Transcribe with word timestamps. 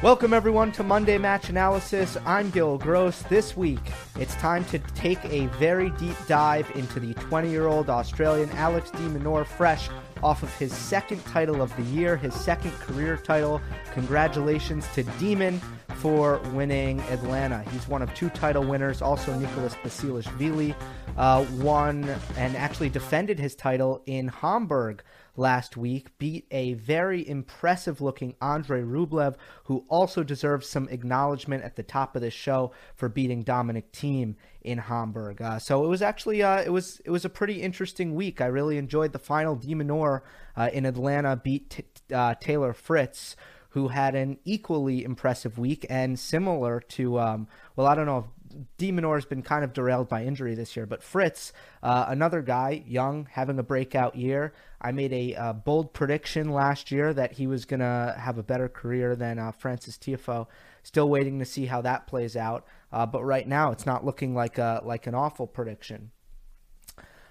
Welcome, 0.00 0.32
everyone, 0.32 0.70
to 0.72 0.84
Monday 0.84 1.18
Match 1.18 1.48
Analysis. 1.48 2.16
I'm 2.24 2.50
Gil 2.50 2.78
Gross. 2.78 3.22
This 3.22 3.56
week, 3.56 3.80
it's 4.16 4.36
time 4.36 4.64
to 4.66 4.78
take 4.78 5.18
a 5.24 5.46
very 5.58 5.90
deep 5.98 6.14
dive 6.28 6.70
into 6.76 7.00
the 7.00 7.14
20 7.14 7.50
year 7.50 7.66
old 7.66 7.90
Australian 7.90 8.48
Alex 8.50 8.92
de 8.92 8.98
Minaur, 8.98 9.44
fresh 9.44 9.88
off 10.22 10.44
of 10.44 10.54
his 10.56 10.72
second 10.72 11.24
title 11.24 11.60
of 11.60 11.74
the 11.76 11.82
year, 11.82 12.16
his 12.16 12.32
second 12.32 12.70
career 12.74 13.16
title. 13.16 13.60
Congratulations 13.92 14.86
to 14.94 15.02
Demon 15.18 15.60
for 15.96 16.38
winning 16.52 17.00
Atlanta. 17.10 17.64
He's 17.72 17.88
one 17.88 18.00
of 18.00 18.14
two 18.14 18.30
title 18.30 18.62
winners. 18.62 19.02
Also, 19.02 19.36
Nicholas 19.36 19.74
Basilashvili 19.82 20.76
uh, 21.16 21.44
won 21.56 22.08
and 22.36 22.56
actually 22.56 22.88
defended 22.88 23.40
his 23.40 23.56
title 23.56 24.00
in 24.06 24.28
Hamburg 24.28 25.02
last 25.38 25.76
week, 25.76 26.18
beat 26.18 26.46
a 26.50 26.74
very 26.74 27.26
impressive 27.26 28.00
looking 28.00 28.34
Andre 28.42 28.82
Rublev, 28.82 29.36
who 29.64 29.84
also 29.88 30.22
deserves 30.22 30.68
some 30.68 30.88
acknowledgement 30.88 31.64
at 31.64 31.76
the 31.76 31.82
top 31.82 32.16
of 32.16 32.22
this 32.22 32.34
show 32.34 32.72
for 32.94 33.08
beating 33.08 33.42
Dominic 33.42 33.92
Thiem 33.92 34.34
in 34.62 34.78
Hamburg. 34.78 35.40
Uh, 35.40 35.58
so 35.58 35.84
it 35.84 35.88
was 35.88 36.02
actually 36.02 36.42
uh, 36.42 36.60
it 36.60 36.70
was 36.70 37.00
it 37.04 37.10
was 37.10 37.24
a 37.24 37.30
pretty 37.30 37.62
interesting 37.62 38.14
week. 38.14 38.40
I 38.40 38.46
really 38.46 38.76
enjoyed 38.76 39.12
the 39.12 39.18
final. 39.18 39.56
de 39.56 39.74
Minaur 39.74 40.22
uh, 40.56 40.70
in 40.72 40.84
Atlanta 40.84 41.36
beat 41.36 41.70
t- 41.70 41.84
uh, 42.14 42.34
Taylor 42.40 42.72
Fritz 42.72 43.36
who 43.70 43.88
had 43.88 44.14
an 44.14 44.38
equally 44.44 45.04
impressive 45.04 45.58
week 45.58 45.84
and 45.90 46.18
similar 46.18 46.80
to, 46.80 47.18
um, 47.20 47.46
well, 47.76 47.86
I 47.86 47.94
don't 47.94 48.06
know 48.06 48.18
if 48.18 48.64
de 48.78 48.90
Minaur's 48.90 49.26
been 49.26 49.42
kind 49.42 49.62
of 49.62 49.72
derailed 49.72 50.08
by 50.08 50.24
injury 50.24 50.54
this 50.54 50.76
year, 50.76 50.86
but 50.86 51.02
Fritz, 51.02 51.52
uh, 51.82 52.06
another 52.08 52.42
guy, 52.42 52.82
young, 52.86 53.28
having 53.30 53.58
a 53.58 53.62
breakout 53.62 54.16
year. 54.16 54.52
I 54.80 54.92
made 54.92 55.12
a 55.12 55.34
uh, 55.34 55.52
bold 55.54 55.92
prediction 55.92 56.50
last 56.50 56.90
year 56.90 57.12
that 57.12 57.32
he 57.32 57.46
was 57.46 57.64
going 57.64 57.80
to 57.80 58.16
have 58.18 58.38
a 58.38 58.42
better 58.42 58.68
career 58.68 59.16
than 59.16 59.38
uh, 59.38 59.52
Frances 59.52 59.98
Tiafoe. 59.98 60.46
Still 60.82 61.08
waiting 61.08 61.40
to 61.40 61.44
see 61.44 61.66
how 61.66 61.82
that 61.82 62.06
plays 62.06 62.36
out. 62.36 62.66
Uh, 62.92 63.04
but 63.04 63.24
right 63.24 63.46
now, 63.46 63.72
it's 63.72 63.86
not 63.86 64.04
looking 64.04 64.34
like 64.34 64.58
a, 64.58 64.80
like 64.84 65.06
an 65.06 65.14
awful 65.14 65.46
prediction. 65.46 66.12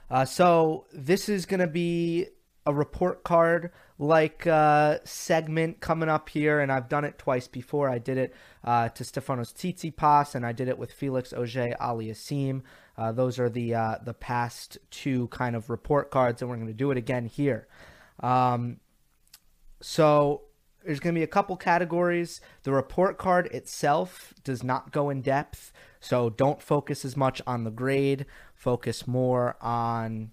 Uh, 0.09 0.25
so 0.25 0.85
this 0.93 1.29
is 1.29 1.45
going 1.45 1.59
to 1.59 1.67
be 1.67 2.27
a 2.65 2.73
report 2.73 3.23
card 3.23 3.71
like 3.97 4.45
uh, 4.45 4.99
segment 5.05 5.79
coming 5.79 6.09
up 6.09 6.29
here, 6.29 6.59
and 6.59 6.71
I've 6.71 6.89
done 6.89 7.05
it 7.05 7.17
twice 7.17 7.47
before. 7.47 7.89
I 7.89 7.97
did 7.97 8.17
it 8.17 8.35
uh, 8.63 8.89
to 8.89 9.03
Stefanos 9.03 9.53
Tsitsipas, 9.53 10.35
and 10.35 10.45
I 10.45 10.51
did 10.51 10.67
it 10.67 10.77
with 10.77 10.91
Felix 10.91 11.33
Auger 11.33 11.69
Aliassime. 11.79 12.61
Uh, 12.97 13.11
those 13.11 13.37
are 13.37 13.49
the 13.49 13.75
uh, 13.75 13.95
the 14.03 14.13
past 14.13 14.77
two 14.89 15.27
kind 15.27 15.55
of 15.55 15.69
report 15.69 16.09
cards, 16.09 16.41
and 16.41 16.49
we're 16.49 16.55
going 16.55 16.67
to 16.67 16.73
do 16.73 16.91
it 16.91 16.97
again 16.97 17.25
here. 17.25 17.67
Um, 18.21 18.79
so 19.81 20.41
there's 20.83 20.99
going 20.99 21.13
to 21.13 21.19
be 21.19 21.23
a 21.23 21.27
couple 21.27 21.55
categories. 21.57 22.41
The 22.63 22.71
report 22.71 23.17
card 23.17 23.47
itself 23.47 24.33
does 24.43 24.63
not 24.63 24.91
go 24.91 25.09
in 25.09 25.21
depth, 25.21 25.71
so 25.99 26.29
don't 26.29 26.61
focus 26.61 27.05
as 27.05 27.15
much 27.15 27.41
on 27.45 27.63
the 27.63 27.71
grade. 27.71 28.25
Focus 28.55 29.05
more 29.05 29.57
on 29.61 30.31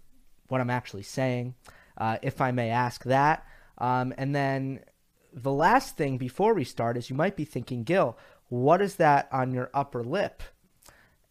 what 0.48 0.60
I'm 0.60 0.70
actually 0.70 1.02
saying 1.02 1.54
uh, 1.98 2.18
if 2.22 2.40
I 2.40 2.50
may 2.50 2.70
ask 2.70 3.04
that. 3.04 3.46
Um, 3.78 4.14
and 4.16 4.34
then 4.34 4.80
the 5.32 5.52
last 5.52 5.96
thing 5.96 6.16
before 6.16 6.54
we 6.54 6.64
start 6.64 6.96
is 6.96 7.10
you 7.10 7.16
might 7.16 7.36
be 7.36 7.44
thinking, 7.44 7.82
Gil, 7.82 8.16
what 8.48 8.80
is 8.80 8.96
that 8.96 9.28
on 9.32 9.52
your 9.52 9.70
upper 9.74 10.04
lip? 10.04 10.42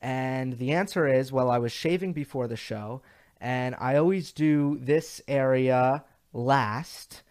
And 0.04 0.58
the 0.58 0.74
answer 0.74 1.08
is, 1.08 1.32
well, 1.32 1.50
I 1.50 1.60
was 1.60 1.72
shaving 1.72 2.12
before 2.12 2.50
the 2.50 2.58
show, 2.58 3.02
and 3.40 3.74
I 3.80 3.96
always 3.96 4.34
do 4.34 4.78
this 4.82 5.22
area 5.30 6.04
last, 6.34 7.24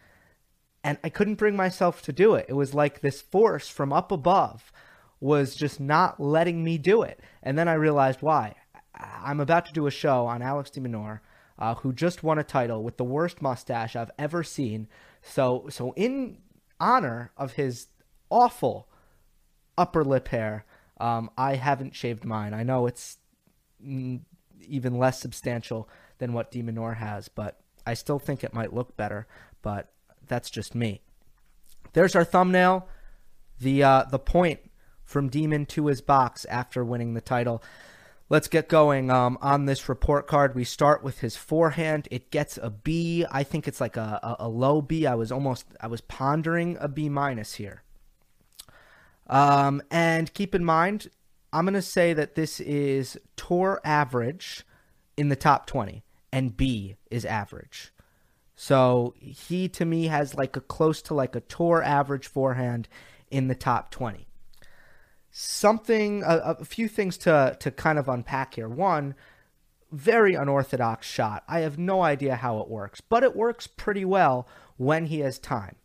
and 0.82 0.96
I 1.04 1.10
couldn't 1.10 1.34
bring 1.34 1.54
myself 1.54 2.00
to 2.02 2.14
do 2.14 2.34
it. 2.34 2.46
It 2.48 2.54
was 2.54 2.72
like 2.72 3.02
this 3.02 3.20
force 3.20 3.68
from 3.68 3.92
up 3.92 4.10
above 4.10 4.72
was 5.20 5.54
just 5.54 5.80
not 5.80 6.18
letting 6.18 6.64
me 6.64 6.78
do 6.78 7.02
it. 7.02 7.20
And 7.42 7.58
then 7.58 7.68
I 7.68 7.74
realized 7.74 8.22
why. 8.22 8.54
I'm 8.94 9.38
about 9.38 9.66
to 9.66 9.74
do 9.74 9.86
a 9.86 9.90
show 9.90 10.24
on 10.24 10.40
Alex 10.40 10.70
de 10.70 10.80
Minaur 10.80 11.20
uh, 11.58 11.74
who 11.74 11.92
just 11.92 12.22
won 12.22 12.38
a 12.38 12.44
title 12.44 12.82
with 12.82 12.96
the 12.96 13.04
worst 13.04 13.42
mustache 13.42 13.94
I've 13.94 14.10
ever 14.18 14.42
seen. 14.42 14.88
So, 15.20 15.66
so 15.68 15.92
in 15.92 16.38
honor 16.80 17.32
of 17.36 17.52
his 17.52 17.88
awful 18.30 18.88
upper 19.76 20.02
lip 20.04 20.28
hair, 20.28 20.64
um, 21.02 21.30
I 21.36 21.56
haven't 21.56 21.96
shaved 21.96 22.24
mine. 22.24 22.54
I 22.54 22.62
know 22.62 22.86
it's 22.86 23.18
even 23.80 24.98
less 24.98 25.20
substantial 25.20 25.88
than 26.18 26.32
what 26.32 26.52
de 26.52 26.62
Minaur 26.62 26.96
has, 26.96 27.28
but 27.28 27.58
I 27.84 27.94
still 27.94 28.20
think 28.20 28.44
it 28.44 28.54
might 28.54 28.72
look 28.72 28.96
better. 28.96 29.26
But 29.62 29.90
that's 30.28 30.48
just 30.48 30.76
me. 30.76 31.02
There's 31.92 32.14
our 32.14 32.24
thumbnail. 32.24 32.88
The 33.58 33.82
uh, 33.82 34.04
the 34.04 34.20
point 34.20 34.60
from 35.04 35.28
Demon 35.28 35.66
to 35.66 35.86
his 35.86 36.00
box 36.00 36.44
after 36.44 36.84
winning 36.84 37.14
the 37.14 37.20
title. 37.20 37.62
Let's 38.28 38.48
get 38.48 38.68
going 38.68 39.10
um, 39.10 39.36
on 39.42 39.66
this 39.66 39.88
report 39.88 40.26
card. 40.26 40.54
We 40.54 40.64
start 40.64 41.02
with 41.02 41.18
his 41.18 41.36
forehand. 41.36 42.08
It 42.10 42.30
gets 42.30 42.56
a 42.56 42.70
B. 42.70 43.26
I 43.30 43.42
think 43.42 43.68
it's 43.68 43.80
like 43.80 43.96
a, 43.96 44.20
a, 44.22 44.46
a 44.46 44.48
low 44.48 44.80
B. 44.80 45.06
I 45.06 45.16
was 45.16 45.32
almost 45.32 45.66
I 45.80 45.88
was 45.88 46.00
pondering 46.00 46.76
a 46.80 46.88
B 46.88 47.08
minus 47.08 47.54
here. 47.54 47.82
Um, 49.32 49.80
and 49.90 50.32
keep 50.34 50.54
in 50.54 50.62
mind, 50.62 51.08
I'm 51.54 51.64
going 51.64 51.72
to 51.72 51.80
say 51.80 52.12
that 52.12 52.34
this 52.34 52.60
is 52.60 53.18
tour 53.34 53.80
average 53.82 54.66
in 55.16 55.30
the 55.30 55.36
top 55.36 55.66
20, 55.66 56.04
and 56.30 56.54
B 56.54 56.96
is 57.10 57.24
average. 57.24 57.94
So 58.54 59.14
he 59.18 59.70
to 59.70 59.86
me 59.86 60.08
has 60.08 60.34
like 60.34 60.54
a 60.54 60.60
close 60.60 61.00
to 61.02 61.14
like 61.14 61.34
a 61.34 61.40
tour 61.40 61.82
average 61.82 62.26
forehand 62.26 62.88
in 63.30 63.48
the 63.48 63.54
top 63.54 63.90
20 63.90 64.26
something 65.34 66.22
a, 66.22 66.56
a, 66.60 66.64
few 66.64 66.86
things 66.86 67.16
to 67.16 67.56
to 67.58 67.70
kind 67.70 67.98
of 67.98 68.06
unpack 68.06 68.54
here. 68.54 68.68
One 68.68 69.14
very 69.90 70.34
unorthodox 70.34 71.06
shot. 71.06 71.42
I 71.48 71.60
have 71.60 71.78
no 71.78 72.02
idea 72.02 72.36
how 72.36 72.60
it 72.60 72.68
works 72.68 73.00
but 73.00 73.24
it 73.24 73.34
works 73.34 73.66
pretty 73.66 74.04
well 74.04 74.46
when 74.76 75.06
he 75.06 75.20
has 75.20 75.38
time. 75.38 75.76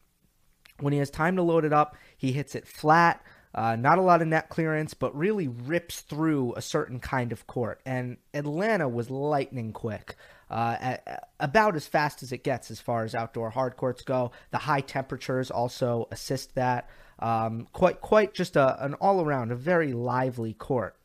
When 0.81 0.91
he 0.91 0.99
has 0.99 1.09
time 1.09 1.37
to 1.37 1.41
load 1.41 1.63
it 1.63 1.71
up 1.71 1.95
he 2.17 2.33
hits 2.33 2.53
it 2.53 2.67
flat 2.67 3.23
uh, 3.57 3.75
not 3.75 3.97
a 3.97 4.01
lot 4.01 4.21
of 4.21 4.27
net 4.27 4.47
clearance 4.49 4.93
but 4.93 5.13
really 5.17 5.47
rips 5.47 6.01
through 6.01 6.53
a 6.55 6.61
certain 6.61 6.99
kind 6.99 7.31
of 7.31 7.47
court. 7.47 7.81
And 7.85 8.17
atlanta 8.33 8.87
was 8.87 9.09
lightning 9.09 9.73
quick 9.73 10.15
uh, 10.49 10.77
at, 10.79 11.29
about 11.39 11.75
as 11.75 11.87
fast 11.87 12.23
as 12.23 12.31
it 12.31 12.43
gets 12.43 12.71
as 12.71 12.79
far 12.79 13.03
as 13.03 13.15
outdoor 13.15 13.49
hard 13.49 13.75
courts 13.75 14.03
go. 14.03 14.31
The 14.51 14.59
high 14.59 14.81
temperatures 14.81 15.51
also 15.51 16.07
assist 16.11 16.55
that. 16.55 16.89
Um, 17.19 17.67
quite 17.73 17.99
quite 17.99 18.35
just 18.35 18.55
a, 18.55 18.83
an 18.85 18.93
all 18.95 19.21
around 19.21 19.51
a 19.51 19.55
very 19.55 19.91
lively 19.91 20.53
court. 20.53 20.95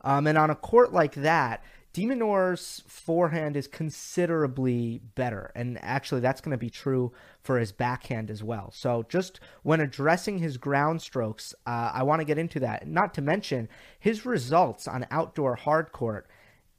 Um, 0.00 0.26
and 0.26 0.38
on 0.38 0.48
a 0.48 0.54
court 0.54 0.92
like 0.92 1.14
that, 1.16 1.62
de 1.98 2.06
Minaur's 2.06 2.84
forehand 2.86 3.56
is 3.56 3.66
considerably 3.66 5.00
better, 5.16 5.50
and 5.56 5.76
actually 5.82 6.20
that's 6.20 6.40
going 6.40 6.52
to 6.52 6.56
be 6.56 6.70
true 6.70 7.10
for 7.42 7.58
his 7.58 7.72
backhand 7.72 8.30
as 8.30 8.40
well. 8.40 8.70
So 8.72 9.04
just 9.08 9.40
when 9.64 9.80
addressing 9.80 10.38
his 10.38 10.58
ground 10.58 11.02
strokes, 11.02 11.56
uh, 11.66 11.90
I 11.92 12.04
want 12.04 12.20
to 12.20 12.24
get 12.24 12.38
into 12.38 12.60
that. 12.60 12.86
Not 12.86 13.14
to 13.14 13.20
mention 13.20 13.68
his 13.98 14.24
results 14.24 14.86
on 14.86 15.08
outdoor 15.10 15.56
hard 15.56 15.90
court 15.90 16.28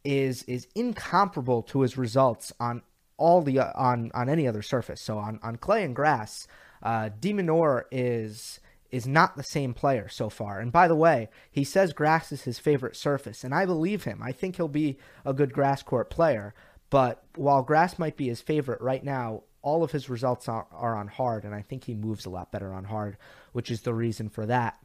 is 0.05 0.43
is 0.43 0.67
incomparable 0.73 1.63
to 1.63 1.81
his 1.81 1.97
results 1.97 2.53
on 2.57 2.81
all 3.17 3.41
the 3.41 3.59
on 3.59 4.11
on 4.13 4.29
any 4.29 4.47
other 4.47 4.61
surface. 4.61 5.01
So 5.01 5.17
on 5.17 5.37
on 5.43 5.57
clay 5.57 5.83
and 5.83 5.93
grass, 5.93 6.47
uh, 6.81 7.09
de 7.19 7.33
Minaur 7.33 7.83
is 7.91 8.61
is 8.91 9.07
not 9.07 9.35
the 9.35 9.43
same 9.43 9.73
player 9.73 10.07
so 10.09 10.29
far. 10.29 10.59
And 10.59 10.71
by 10.71 10.87
the 10.87 10.95
way, 10.95 11.29
he 11.51 11.63
says 11.63 11.93
grass 11.93 12.31
is 12.31 12.43
his 12.43 12.59
favorite 12.59 12.95
surface, 12.95 13.43
and 13.43 13.53
I 13.53 13.65
believe 13.65 14.03
him. 14.03 14.21
I 14.23 14.31
think 14.31 14.55
he'll 14.55 14.67
be 14.67 14.97
a 15.25 15.33
good 15.33 15.53
grass 15.53 15.83
court 15.83 16.09
player. 16.09 16.53
But 16.89 17.23
while 17.35 17.61
grass 17.61 17.99
might 17.99 18.17
be 18.17 18.29
his 18.29 18.41
favorite 18.41 18.81
right 18.81 19.03
now, 19.03 19.43
all 19.61 19.83
of 19.83 19.91
his 19.91 20.09
results 20.09 20.47
are, 20.47 20.65
are 20.71 20.95
on 20.95 21.07
hard, 21.07 21.43
and 21.43 21.53
I 21.53 21.61
think 21.61 21.83
he 21.83 21.93
moves 21.93 22.25
a 22.25 22.29
lot 22.29 22.51
better 22.51 22.73
on 22.73 22.85
hard, 22.85 23.17
which 23.51 23.69
is 23.69 23.81
the 23.81 23.93
reason 23.93 24.29
for 24.29 24.45
that. 24.45 24.77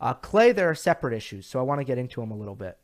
Uh, 0.00 0.14
clay, 0.14 0.52
there 0.52 0.70
are 0.70 0.74
separate 0.74 1.14
issues, 1.14 1.46
so 1.46 1.58
I 1.58 1.62
want 1.62 1.80
to 1.80 1.84
get 1.84 1.98
into 1.98 2.20
them 2.20 2.30
a 2.30 2.36
little 2.36 2.54
bit. 2.54 2.78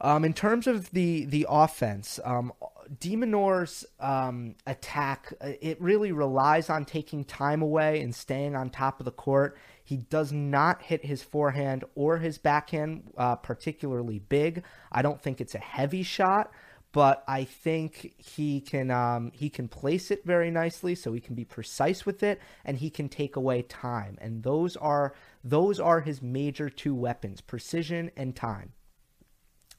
Um, 0.00 0.24
in 0.24 0.32
terms 0.32 0.66
of 0.66 0.90
the 0.90 1.26
the 1.26 1.46
offense, 1.48 2.18
um, 2.24 2.52
de 2.98 3.14
Minaur's 3.14 3.84
um, 4.00 4.56
attack 4.66 5.32
uh, 5.40 5.52
it 5.60 5.80
really 5.80 6.10
relies 6.12 6.68
on 6.68 6.84
taking 6.84 7.24
time 7.24 7.62
away 7.62 8.00
and 8.00 8.14
staying 8.14 8.56
on 8.56 8.70
top 8.70 9.00
of 9.00 9.04
the 9.04 9.12
court. 9.12 9.56
He 9.84 9.98
does 9.98 10.32
not 10.32 10.82
hit 10.82 11.04
his 11.04 11.22
forehand 11.22 11.84
or 11.94 12.18
his 12.18 12.38
backhand 12.38 13.12
uh, 13.16 13.36
particularly 13.36 14.18
big. 14.18 14.64
I 14.90 15.02
don't 15.02 15.20
think 15.20 15.40
it's 15.40 15.54
a 15.54 15.58
heavy 15.58 16.02
shot, 16.02 16.50
but 16.92 17.22
I 17.28 17.44
think 17.44 18.14
he 18.18 18.60
can 18.60 18.90
um, 18.90 19.30
he 19.34 19.48
can 19.50 19.68
place 19.68 20.10
it 20.10 20.24
very 20.24 20.50
nicely, 20.50 20.94
so 20.96 21.12
he 21.12 21.20
can 21.20 21.34
be 21.34 21.44
precise 21.44 22.04
with 22.04 22.22
it, 22.22 22.40
and 22.64 22.78
he 22.78 22.90
can 22.90 23.08
take 23.08 23.36
away 23.36 23.62
time. 23.62 24.18
And 24.20 24.42
those 24.42 24.76
are 24.76 25.14
those 25.44 25.78
are 25.78 26.00
his 26.00 26.20
major 26.20 26.68
two 26.68 26.94
weapons: 26.94 27.40
precision 27.40 28.10
and 28.16 28.34
time. 28.34 28.72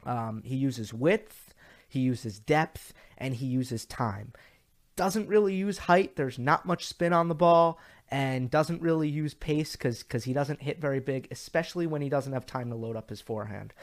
Um, 0.05 0.41
he 0.43 0.55
uses 0.55 0.93
width, 0.93 1.50
he 1.91 1.99
uses 1.99 2.39
depth, 2.39 2.93
and 3.17 3.35
he 3.35 3.45
uses 3.45 3.85
time. 3.85 4.31
Doesn't 4.95 5.27
really 5.27 5.53
use 5.53 5.77
height. 5.77 6.15
There's 6.15 6.39
not 6.39 6.65
much 6.65 6.85
spin 6.85 7.11
on 7.11 7.27
the 7.27 7.35
ball, 7.35 7.79
and 8.09 8.49
doesn't 8.49 8.81
really 8.81 9.09
use 9.09 9.33
pace 9.33 9.75
because 9.75 10.23
he 10.23 10.31
doesn't 10.31 10.61
hit 10.61 10.79
very 10.79 11.01
big, 11.01 11.27
especially 11.31 11.85
when 11.85 12.01
he 12.01 12.07
doesn't 12.07 12.31
have 12.31 12.45
time 12.45 12.69
to 12.69 12.77
load 12.77 12.95
up 12.95 13.09
his 13.09 13.19
forehand. 13.19 13.73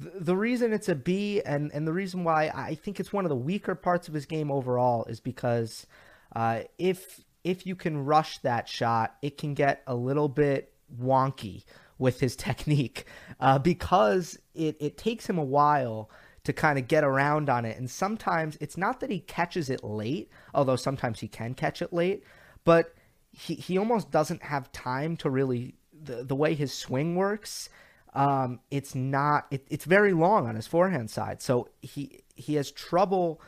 The, 0.00 0.34
reason 0.34 0.72
it's 0.72 0.88
a 0.88 0.94
B 0.94 1.42
and, 1.44 1.70
and 1.74 1.86
the 1.86 1.92
reason 1.92 2.24
why 2.24 2.50
I 2.54 2.74
think 2.74 3.00
it's 3.00 3.12
one 3.12 3.26
of 3.26 3.28
the 3.28 3.36
weaker 3.36 3.74
parts 3.74 4.08
of 4.08 4.14
his 4.14 4.24
game 4.24 4.50
overall 4.50 5.04
is 5.04 5.20
because 5.20 5.86
uh, 6.34 6.60
if 6.78 7.20
if 7.44 7.66
you 7.66 7.76
can 7.76 8.04
rush 8.04 8.38
that 8.38 8.66
shot, 8.66 9.16
it 9.20 9.36
can 9.36 9.52
get 9.52 9.82
a 9.86 9.94
little 9.94 10.28
bit 10.28 10.72
wonky 10.98 11.64
with 11.98 12.18
his 12.20 12.34
technique 12.36 13.04
uh, 13.40 13.58
because 13.58 14.38
it, 14.54 14.76
it 14.80 14.96
takes 14.96 15.28
him 15.28 15.36
a 15.36 15.44
while 15.44 16.08
to 16.48 16.52
kind 16.54 16.78
of 16.78 16.88
get 16.88 17.04
around 17.04 17.50
on 17.50 17.66
it. 17.66 17.76
And 17.76 17.90
sometimes 17.90 18.56
it's 18.58 18.78
not 18.78 19.00
that 19.00 19.10
he 19.10 19.20
catches 19.20 19.68
it 19.68 19.84
late, 19.84 20.30
although 20.54 20.76
sometimes 20.76 21.20
he 21.20 21.28
can 21.28 21.52
catch 21.52 21.82
it 21.82 21.92
late, 21.92 22.24
but 22.64 22.94
he 23.30 23.54
he 23.54 23.76
almost 23.76 24.10
doesn't 24.10 24.42
have 24.42 24.72
time 24.72 25.14
to 25.18 25.28
really 25.28 25.74
the 25.92 26.24
the 26.24 26.34
way 26.34 26.54
his 26.54 26.72
swing 26.72 27.16
works. 27.16 27.68
Um, 28.14 28.60
it's 28.70 28.94
not 28.94 29.46
it, 29.50 29.66
it's 29.68 29.84
very 29.84 30.14
long 30.14 30.46
on 30.48 30.54
his 30.54 30.66
forehand 30.66 31.10
side, 31.10 31.42
so 31.42 31.68
he 31.82 32.20
he 32.34 32.54
has 32.54 32.70
trouble 32.70 33.42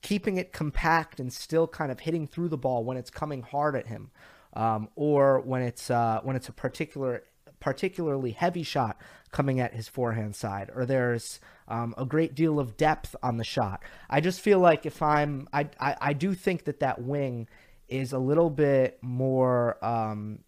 keeping 0.00 0.36
it 0.36 0.52
compact 0.52 1.18
and 1.18 1.32
still 1.32 1.66
kind 1.66 1.90
of 1.90 1.98
hitting 1.98 2.28
through 2.28 2.50
the 2.50 2.56
ball 2.56 2.84
when 2.84 2.96
it's 2.96 3.10
coming 3.10 3.42
hard 3.42 3.74
at 3.74 3.88
him, 3.88 4.12
um, 4.52 4.88
or 4.94 5.40
when 5.40 5.62
it's 5.62 5.90
uh, 5.90 6.20
when 6.22 6.36
it's 6.36 6.48
a 6.48 6.52
particular 6.52 7.24
particularly 7.64 8.32
heavy 8.32 8.62
shot 8.62 8.98
coming 9.32 9.58
at 9.58 9.72
his 9.72 9.88
forehand 9.88 10.36
side, 10.36 10.70
or 10.74 10.84
there's 10.84 11.40
um, 11.66 11.94
a 11.96 12.04
great 12.04 12.34
deal 12.34 12.60
of 12.60 12.76
depth 12.76 13.16
on 13.22 13.38
the 13.38 13.42
shot. 13.42 13.82
I 14.10 14.20
just 14.20 14.42
feel 14.42 14.58
like 14.58 14.84
if 14.84 15.00
I'm, 15.00 15.48
I, 15.50 15.70
I, 15.80 15.96
I 15.98 16.12
do 16.12 16.34
think 16.34 16.64
that 16.66 16.80
that 16.80 17.00
wing 17.00 17.48
is 17.88 18.12
a 18.12 18.18
little 18.18 18.50
bit 18.50 18.98
more 19.00 19.82
um, 19.82 20.40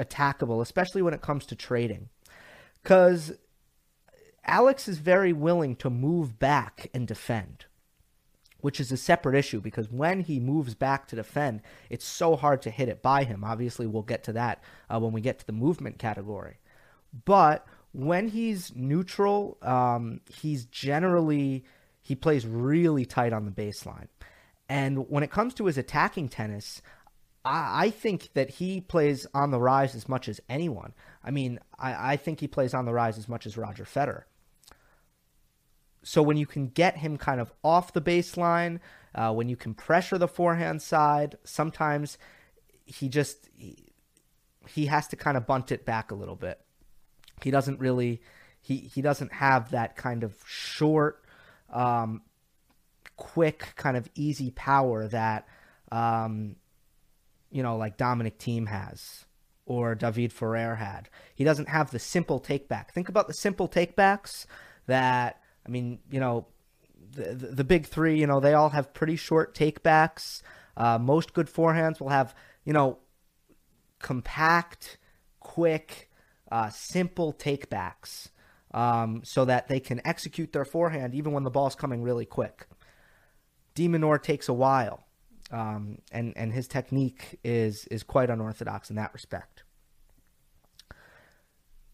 attackable, 0.00 0.60
especially 0.60 1.00
when 1.00 1.14
it 1.14 1.22
comes 1.22 1.46
to 1.46 1.54
trading. 1.54 2.08
Because 2.82 3.34
Alex 4.44 4.88
is 4.88 4.98
very 4.98 5.32
willing 5.32 5.76
to 5.76 5.90
move 5.90 6.40
back 6.40 6.90
and 6.92 7.06
defend, 7.06 7.66
which 8.60 8.80
is 8.80 8.92
a 8.92 8.96
separate 8.96 9.36
issue 9.36 9.60
because 9.60 9.90
when 9.90 10.20
he 10.20 10.40
moves 10.40 10.74
back 10.74 11.06
to 11.08 11.16
defend, 11.16 11.62
it's 11.88 12.04
so 12.04 12.36
hard 12.36 12.62
to 12.62 12.70
hit 12.70 12.88
it 12.88 13.02
by 13.02 13.24
him. 13.24 13.44
Obviously, 13.44 13.86
we'll 13.86 14.02
get 14.02 14.24
to 14.24 14.32
that 14.32 14.62
uh, 14.88 14.98
when 14.98 15.12
we 15.12 15.20
get 15.20 15.38
to 15.38 15.46
the 15.46 15.52
movement 15.52 15.98
category. 15.98 16.58
But 17.24 17.66
when 17.92 18.28
he's 18.28 18.74
neutral, 18.74 19.58
um, 19.62 20.20
he's 20.28 20.64
generally 20.66 21.64
he 22.02 22.14
plays 22.14 22.46
really 22.46 23.04
tight 23.04 23.32
on 23.32 23.44
the 23.44 23.50
baseline. 23.50 24.08
And 24.68 25.10
when 25.10 25.22
it 25.22 25.30
comes 25.30 25.54
to 25.54 25.66
his 25.66 25.76
attacking 25.76 26.28
tennis, 26.28 26.80
I, 27.44 27.86
I 27.86 27.90
think 27.90 28.30
that 28.34 28.50
he 28.50 28.80
plays 28.80 29.26
on 29.34 29.50
the 29.50 29.60
rise 29.60 29.94
as 29.94 30.08
much 30.08 30.28
as 30.28 30.40
anyone. 30.48 30.94
I 31.24 31.30
mean, 31.30 31.58
I, 31.78 32.12
I 32.12 32.16
think 32.16 32.40
he 32.40 32.48
plays 32.48 32.74
on 32.74 32.84
the 32.84 32.92
rise 32.92 33.18
as 33.18 33.28
much 33.28 33.46
as 33.46 33.56
Roger 33.56 33.84
Federer. 33.84 34.24
So 36.02 36.22
when 36.22 36.36
you 36.36 36.46
can 36.46 36.68
get 36.68 36.96
him 36.98 37.16
kind 37.18 37.40
of 37.40 37.52
off 37.62 37.92
the 37.92 38.00
baseline, 38.00 38.80
uh, 39.14 39.32
when 39.32 39.48
you 39.48 39.56
can 39.56 39.74
pressure 39.74 40.18
the 40.18 40.28
forehand 40.28 40.82
side, 40.82 41.36
sometimes 41.44 42.16
he 42.86 43.08
just 43.08 43.48
he, 43.56 43.92
he 44.68 44.86
has 44.86 45.06
to 45.08 45.16
kind 45.16 45.36
of 45.36 45.46
bunt 45.46 45.72
it 45.72 45.84
back 45.84 46.10
a 46.10 46.14
little 46.14 46.36
bit. 46.36 46.60
He 47.42 47.50
doesn't 47.50 47.80
really 47.80 48.20
he 48.60 48.76
he 48.76 49.02
doesn't 49.02 49.32
have 49.34 49.70
that 49.70 49.96
kind 49.96 50.24
of 50.24 50.36
short 50.46 51.24
um, 51.72 52.22
quick, 53.16 53.74
kind 53.76 53.96
of 53.96 54.08
easy 54.14 54.50
power 54.50 55.06
that, 55.08 55.46
um, 55.92 56.56
you 57.50 57.62
know, 57.62 57.76
like 57.76 57.96
Dominic 57.96 58.38
Thiem 58.38 58.68
has 58.68 59.26
or 59.66 59.94
David 59.94 60.32
Ferrer 60.32 60.74
had. 60.74 61.08
He 61.34 61.44
doesn't 61.44 61.68
have 61.68 61.90
the 61.90 61.98
simple 61.98 62.40
takeback. 62.40 62.90
Think 62.90 63.08
about 63.08 63.28
the 63.28 63.34
simple 63.34 63.68
takebacks 63.68 64.46
that, 64.86 65.39
I 65.66 65.68
mean, 65.68 66.00
you 66.10 66.20
know, 66.20 66.46
the, 67.12 67.34
the, 67.34 67.46
the 67.48 67.64
big 67.64 67.86
three, 67.86 68.18
you 68.18 68.26
know, 68.26 68.40
they 68.40 68.54
all 68.54 68.70
have 68.70 68.94
pretty 68.94 69.16
short 69.16 69.54
takebacks. 69.54 70.42
Uh, 70.76 70.98
most 70.98 71.34
good 71.34 71.48
forehands 71.48 72.00
will 72.00 72.08
have, 72.08 72.34
you 72.64 72.72
know, 72.72 72.98
compact, 73.98 74.98
quick, 75.40 76.10
uh, 76.50 76.70
simple 76.70 77.32
takebacks 77.32 78.28
um, 78.72 79.22
so 79.24 79.44
that 79.44 79.68
they 79.68 79.80
can 79.80 80.00
execute 80.04 80.52
their 80.52 80.64
forehand 80.64 81.14
even 81.14 81.32
when 81.32 81.44
the 81.44 81.50
ball's 81.50 81.74
coming 81.74 82.02
really 82.02 82.26
quick. 82.26 82.66
De 83.74 83.88
Minaur 83.88 84.20
takes 84.20 84.48
a 84.48 84.52
while, 84.52 85.04
um, 85.50 85.98
and 86.10 86.32
and 86.36 86.52
his 86.52 86.66
technique 86.66 87.38
is 87.44 87.86
is 87.86 88.02
quite 88.02 88.30
unorthodox 88.30 88.90
in 88.90 88.96
that 88.96 89.12
respect. 89.12 89.62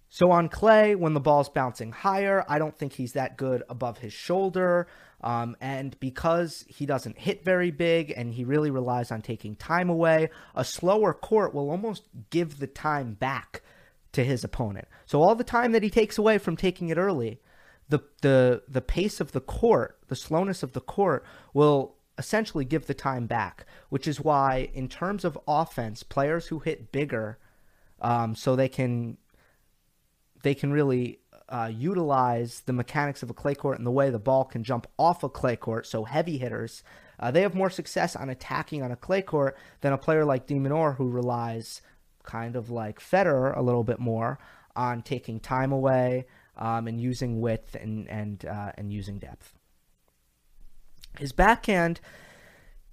So 0.09 0.31
on 0.31 0.49
clay, 0.49 0.95
when 0.95 1.15
the 1.15 1.21
ball's 1.21 1.49
bouncing 1.49 1.93
higher, 1.93 2.45
I 2.49 2.59
don't 2.59 2.77
think 2.77 2.93
he's 2.93 3.13
that 3.13 3.37
good 3.37 3.63
above 3.69 3.99
his 3.99 4.13
shoulder. 4.13 4.87
Um, 5.21 5.57
and 5.61 5.99
because 5.99 6.65
he 6.69 6.87
doesn't 6.87 7.19
hit 7.19 7.45
very 7.45 7.71
big 7.71 8.13
and 8.17 8.33
he 8.33 8.45
really 8.45 8.71
relies 8.71 9.11
on 9.11 9.23
taking 9.23 9.57
time 9.57 9.91
away, 9.91 10.31
a 10.55 10.65
slower 10.65 11.13
court 11.13 11.55
will 11.55 11.71
almost 11.71 12.05
give 12.31 12.59
the 12.59 12.67
time 12.67 13.15
back 13.15 13.63
to 14.13 14.25
his 14.25 14.45
opponent. 14.45 14.89
So 15.07 15.23
all 15.23 15.35
the 15.35 15.45
time 15.45 15.73
that 15.73 15.83
he 15.83 15.91
takes 15.91 16.19
away 16.19 16.39
from 16.39 16.57
taking 16.57 16.89
it 16.89 16.99
early, 16.99 17.41
the 17.89 18.01
the 18.23 18.63
the 18.69 18.81
pace 18.81 19.21
of 19.21 19.33
the 19.33 19.41
court, 19.41 19.99
the 20.09 20.17
slowness 20.17 20.63
of 20.63 20.73
the 20.73 20.81
court 20.81 21.25
will 21.55 21.97
essentially 22.19 22.65
give 22.65 22.87
the 22.87 22.95
time 22.95 23.27
back, 23.27 23.67
which 23.91 24.09
is 24.09 24.21
why 24.21 24.71
in 24.73 24.89
terms 24.89 25.25
of 25.25 25.39
offense, 25.47 26.03
players 26.03 26.47
who 26.47 26.59
hit 26.61 26.93
bigger, 26.93 27.39
um, 28.01 28.35
so 28.35 28.57
they 28.57 28.69
can 28.69 29.19
they 30.43 30.55
can 30.55 30.73
really 30.73 31.21
uh, 31.49 31.71
utilize 31.73 32.61
the 32.67 32.73
mechanics 32.73 33.23
of 33.23 33.31
a 33.31 33.35
clay 33.35 33.55
court 33.55 33.79
and 33.79 33.87
the 33.87 33.91
way 33.91 34.11
the 34.11 34.19
ball 34.19 34.45
can 34.45 34.65
jump 34.65 34.87
off 34.99 35.23
a 35.23 35.29
clay 35.29 35.57
court. 35.57 35.87
So 35.87 36.05
heavy 36.05 36.39
hitters, 36.39 36.83
uh, 37.19 37.31
they 37.31 37.43
have 37.43 37.55
more 37.55 37.71
success 37.71 38.17
on 38.17 38.29
attacking 38.29 38.83
on 38.83 38.93
a 38.93 38.97
clay 38.97 39.23
court 39.23 39.57
than 39.81 39.93
a 39.93 39.99
player 39.99 40.25
like 40.25 40.47
De 40.47 40.55
Minaur 40.55 40.97
who 40.97 41.09
relies 41.09 41.81
kind 42.23 42.57
of 42.57 42.71
like 42.71 43.01
Federer 43.01 43.57
a 43.57 43.63
little 43.63 43.85
bit 43.85 43.99
more 43.99 44.39
on 44.75 45.01
taking 45.01 45.41
time 45.41 45.73
away, 45.73 46.27
um, 46.59 46.87
and 46.87 47.01
using 47.01 47.41
width 47.41 47.75
and 47.75 48.09
and 48.09 48.45
uh, 48.45 48.73
and 48.77 48.93
using 48.93 49.19
depth. 49.19 49.55
His 51.19 51.33
backhand 51.33 52.01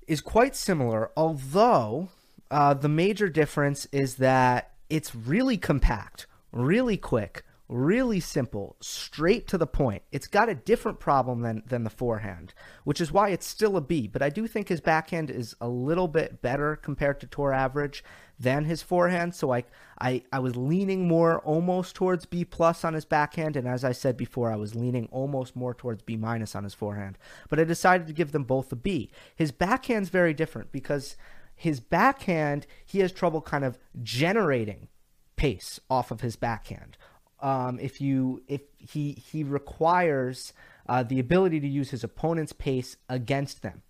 is 0.07 0.21
quite 0.21 0.55
similar, 0.55 1.11
although 1.17 2.09
uh, 2.51 2.73
the 2.73 2.89
major 2.89 3.27
difference 3.27 3.85
is 3.91 4.15
that 4.15 4.71
it's 4.89 5.13
really 5.13 5.57
compact, 5.57 6.27
really 6.53 6.97
quick, 6.97 7.43
really 7.67 8.19
simple, 8.19 8.75
straight 8.79 9.47
to 9.47 9.57
the 9.57 9.67
point. 9.67 10.03
It's 10.11 10.27
got 10.27 10.49
a 10.49 10.55
different 10.55 10.99
problem 10.99 11.41
than 11.41 11.63
than 11.65 11.83
the 11.83 11.89
forehand, 11.89 12.53
which 12.83 13.01
is 13.01 13.11
why 13.11 13.29
it's 13.29 13.47
still 13.47 13.75
a 13.75 13.81
B. 13.81 14.07
But 14.07 14.21
I 14.21 14.29
do 14.29 14.47
think 14.47 14.69
his 14.69 14.81
backhand 14.81 15.29
is 15.29 15.55
a 15.59 15.67
little 15.67 16.07
bit 16.07 16.41
better 16.41 16.75
compared 16.75 17.19
to 17.21 17.27
tour 17.27 17.51
average 17.51 18.03
than 18.39 18.65
his 18.65 18.81
forehand. 18.81 19.33
So 19.33 19.51
I 19.51 19.63
I, 19.99 20.23
I 20.31 20.39
was 20.39 20.55
leaning 20.55 21.07
more 21.07 21.39
almost 21.39 21.95
towards 21.95 22.25
B 22.25 22.45
plus 22.45 22.85
on 22.85 22.93
his 22.93 23.05
backhand, 23.05 23.55
and 23.55 23.67
as 23.67 23.83
I 23.83 23.91
said 23.91 24.17
before, 24.17 24.51
I 24.51 24.57
was 24.57 24.75
leaning 24.75 25.07
almost 25.11 25.55
more 25.55 25.73
towards 25.73 26.03
B 26.03 26.15
minus 26.15 26.55
on 26.55 26.63
his 26.63 26.73
forehand. 26.73 27.17
But 27.49 27.59
I 27.59 27.63
decided 27.63 28.07
to 28.07 28.13
give 28.13 28.31
them 28.31 28.43
both 28.43 28.71
a 28.71 28.75
B. 28.75 29.09
His 29.35 29.51
backhand's 29.51 30.09
very 30.09 30.33
different 30.33 30.71
because 30.71 31.15
his 31.55 31.79
backhand 31.79 32.67
he 32.85 32.99
has 32.99 33.11
trouble 33.11 33.41
kind 33.41 33.63
of 33.63 33.77
generating 34.01 34.89
pace 35.35 35.79
off 35.89 36.11
of 36.11 36.21
his 36.21 36.35
backhand. 36.35 36.97
Um, 37.41 37.79
if 37.79 37.99
you 37.99 38.41
if 38.47 38.61
he 38.77 39.13
he 39.13 39.43
requires 39.43 40.53
uh, 40.87 41.03
the 41.03 41.19
ability 41.19 41.59
to 41.59 41.67
use 41.67 41.89
his 41.89 42.03
opponent's 42.03 42.53
pace 42.53 42.97
against 43.09 43.61
them. 43.61 43.81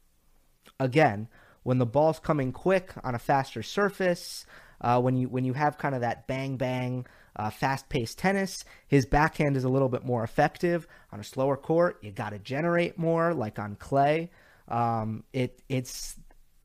Again, 0.79 1.27
when 1.63 1.77
the 1.77 1.85
ball's 1.85 2.19
coming 2.19 2.51
quick 2.51 2.93
on 3.03 3.15
a 3.15 3.19
faster 3.19 3.63
surface, 3.63 4.45
uh, 4.81 4.99
when 4.99 5.15
you 5.15 5.29
when 5.29 5.45
you 5.45 5.53
have 5.53 5.77
kind 5.77 5.95
of 5.95 6.01
that 6.01 6.27
bang 6.27 6.57
bang 6.57 7.05
uh, 7.35 7.49
fast 7.49 7.89
paced 7.89 8.17
tennis, 8.17 8.65
his 8.87 9.05
backhand 9.05 9.57
is 9.57 9.63
a 9.63 9.69
little 9.69 9.89
bit 9.89 10.03
more 10.03 10.23
effective 10.23 10.87
on 11.11 11.19
a 11.19 11.23
slower 11.23 11.57
court. 11.57 11.97
You 12.01 12.11
got 12.11 12.31
to 12.31 12.39
generate 12.39 12.97
more, 12.97 13.33
like 13.33 13.59
on 13.59 13.75
clay. 13.75 14.29
Um, 14.67 15.23
it 15.31 15.61
it's 15.69 16.15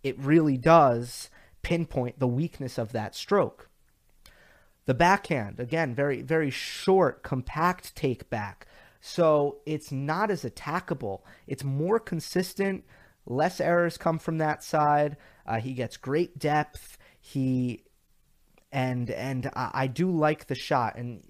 it 0.03 0.19
really 0.19 0.57
does 0.57 1.31
pinpoint 1.63 2.19
the 2.19 2.27
weakness 2.27 2.79
of 2.79 2.93
that 2.93 3.15
stroke. 3.15 3.69
The 4.89 4.95
backhand, 4.95 5.61
again, 5.61 5.95
very 5.95 6.23
very 6.23 6.51
short, 6.51 7.23
compact 7.23 7.95
take 7.95 8.31
back. 8.31 8.67
So 9.01 9.59
it's 9.67 9.93
not 9.93 10.31
as 10.31 10.43
attackable. 10.43 11.21
It's 11.47 11.63
more 11.63 12.01
consistent 12.01 12.85
Less 13.31 13.61
errors 13.61 13.99
come 13.99 14.19
from 14.19 14.39
that 14.39 14.65
side. 14.65 15.19
Uh, 15.45 15.61
he 15.61 15.75
gets 15.75 15.99
great 15.99 16.39
depth. 16.39 16.97
He 17.21 17.85
and 18.73 19.11
and 19.11 19.51
I, 19.55 19.71
I 19.75 19.87
do 19.87 20.11
like 20.11 20.47
the 20.47 20.55
shot 20.55 20.97
and 20.97 21.23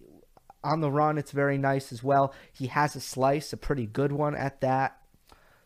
on 0.63 0.81
the 0.81 0.91
run 0.91 1.19
it's 1.19 1.33
very 1.33 1.59
nice 1.59 1.93
as 1.93 2.03
well. 2.03 2.33
He 2.53 2.69
has 2.69 2.95
a 2.95 3.01
slice, 3.01 3.53
a 3.53 3.57
pretty 3.57 3.87
good 3.87 4.13
one 4.13 4.37
at 4.37 4.61
that. 4.61 4.97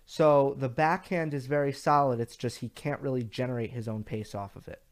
So 0.06 0.56
the 0.58 0.70
backhand 0.70 1.34
is 1.34 1.46
very 1.46 1.72
solid. 1.72 2.18
It's 2.18 2.36
just 2.36 2.58
he 2.58 2.70
can't 2.70 3.00
really 3.00 3.24
generate 3.24 3.70
his 3.70 3.86
own 3.86 4.02
pace 4.02 4.34
off 4.34 4.56
of 4.56 4.68
it. 4.68 4.82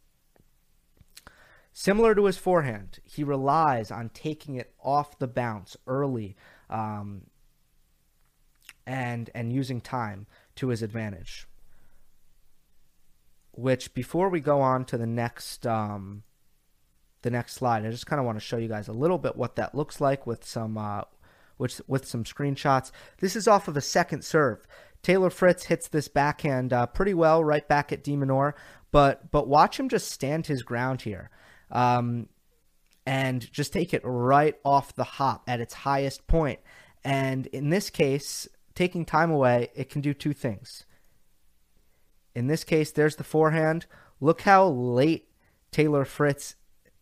Similar 1.81 2.15
to 2.15 2.27
his 2.27 2.37
forehand, 2.37 2.99
he 3.05 3.25
relies 3.25 3.91
on 3.91 4.11
taking 4.11 4.57
it 4.57 4.75
off 4.85 5.19
the 5.19 5.27
bounce 5.27 5.79
early 5.87 6.37
um, 6.69 7.23
and 8.87 9.31
and 9.35 9.51
using 9.51 9.81
time 9.81 10.27
to 10.57 10.69
his 10.69 10.83
advantage. 10.83 11.49
Which 13.53 13.95
before 13.95 14.29
we 14.29 14.41
go 14.41 14.61
on 14.61 14.85
to 14.85 14.99
the 14.99 15.07
next 15.07 15.67
um, 15.67 16.25
the 17.23 17.31
next 17.31 17.55
slide, 17.55 17.87
I 17.87 17.91
just 17.91 18.07
kind 18.07 18.21
of 18.21 18.27
want 18.27 18.37
to 18.37 18.45
show 18.45 18.59
you 18.59 18.69
guys 18.69 18.89
a 18.89 18.93
little 18.93 19.17
bit 19.17 19.37
what 19.37 19.57
that 19.57 19.75
looks 19.75 20.03
like 20.03 20.27
with 20.27 20.45
some 20.45 20.77
uh, 20.77 21.05
with 21.57 21.81
with 21.89 22.05
some 22.05 22.25
screenshots. 22.25 22.91
This 23.21 23.35
is 23.35 23.49
off 23.49 23.69
of 23.69 23.77
a 23.79 23.81
second 23.81 24.23
serve. 24.23 24.67
Taylor 25.03 25.31
Fritz 25.31 25.65
hits 25.65 25.89
this 25.89 26.09
backhand 26.09 26.75
uh, 26.75 26.85
pretty 26.85 27.15
well 27.15 27.43
right 27.43 27.67
back 27.67 27.91
at 27.91 28.05
de 28.05 28.19
Minaur, 28.19 28.53
but 28.93 29.31
but 29.31 29.49
watch 29.49 29.81
him 29.81 29.89
just 29.89 30.13
stand 30.13 30.47
his 30.47 30.63
ground 30.63 31.01
here. 31.01 31.31
Um, 31.71 32.29
and 33.07 33.51
just 33.53 33.73
take 33.73 33.95
it 33.95 34.03
right 34.05 34.57
off 34.65 34.95
the 34.95 35.05
hop 35.05 35.45
at 35.49 35.61
its 35.61 35.75
highest 35.75 36.27
point. 36.27 36.61
And 37.03 37.47
in 37.47 37.71
this 37.71 37.91
case, 37.91 38.47
taking 38.75 39.05
time 39.05 39.31
away, 39.31 39.71
it 39.75 39.91
can 39.91 40.01
do 40.01 40.15
two 40.15 40.33
things. 40.33 40.85
In 42.35 42.47
this 42.47 42.63
case, 42.63 42.93
there's 42.93 43.17
the 43.17 43.25
forehand. 43.25 43.87
Look 44.21 44.43
how 44.43 44.69
late 44.69 45.29
Taylor 45.73 46.05
Fritz 46.05 46.55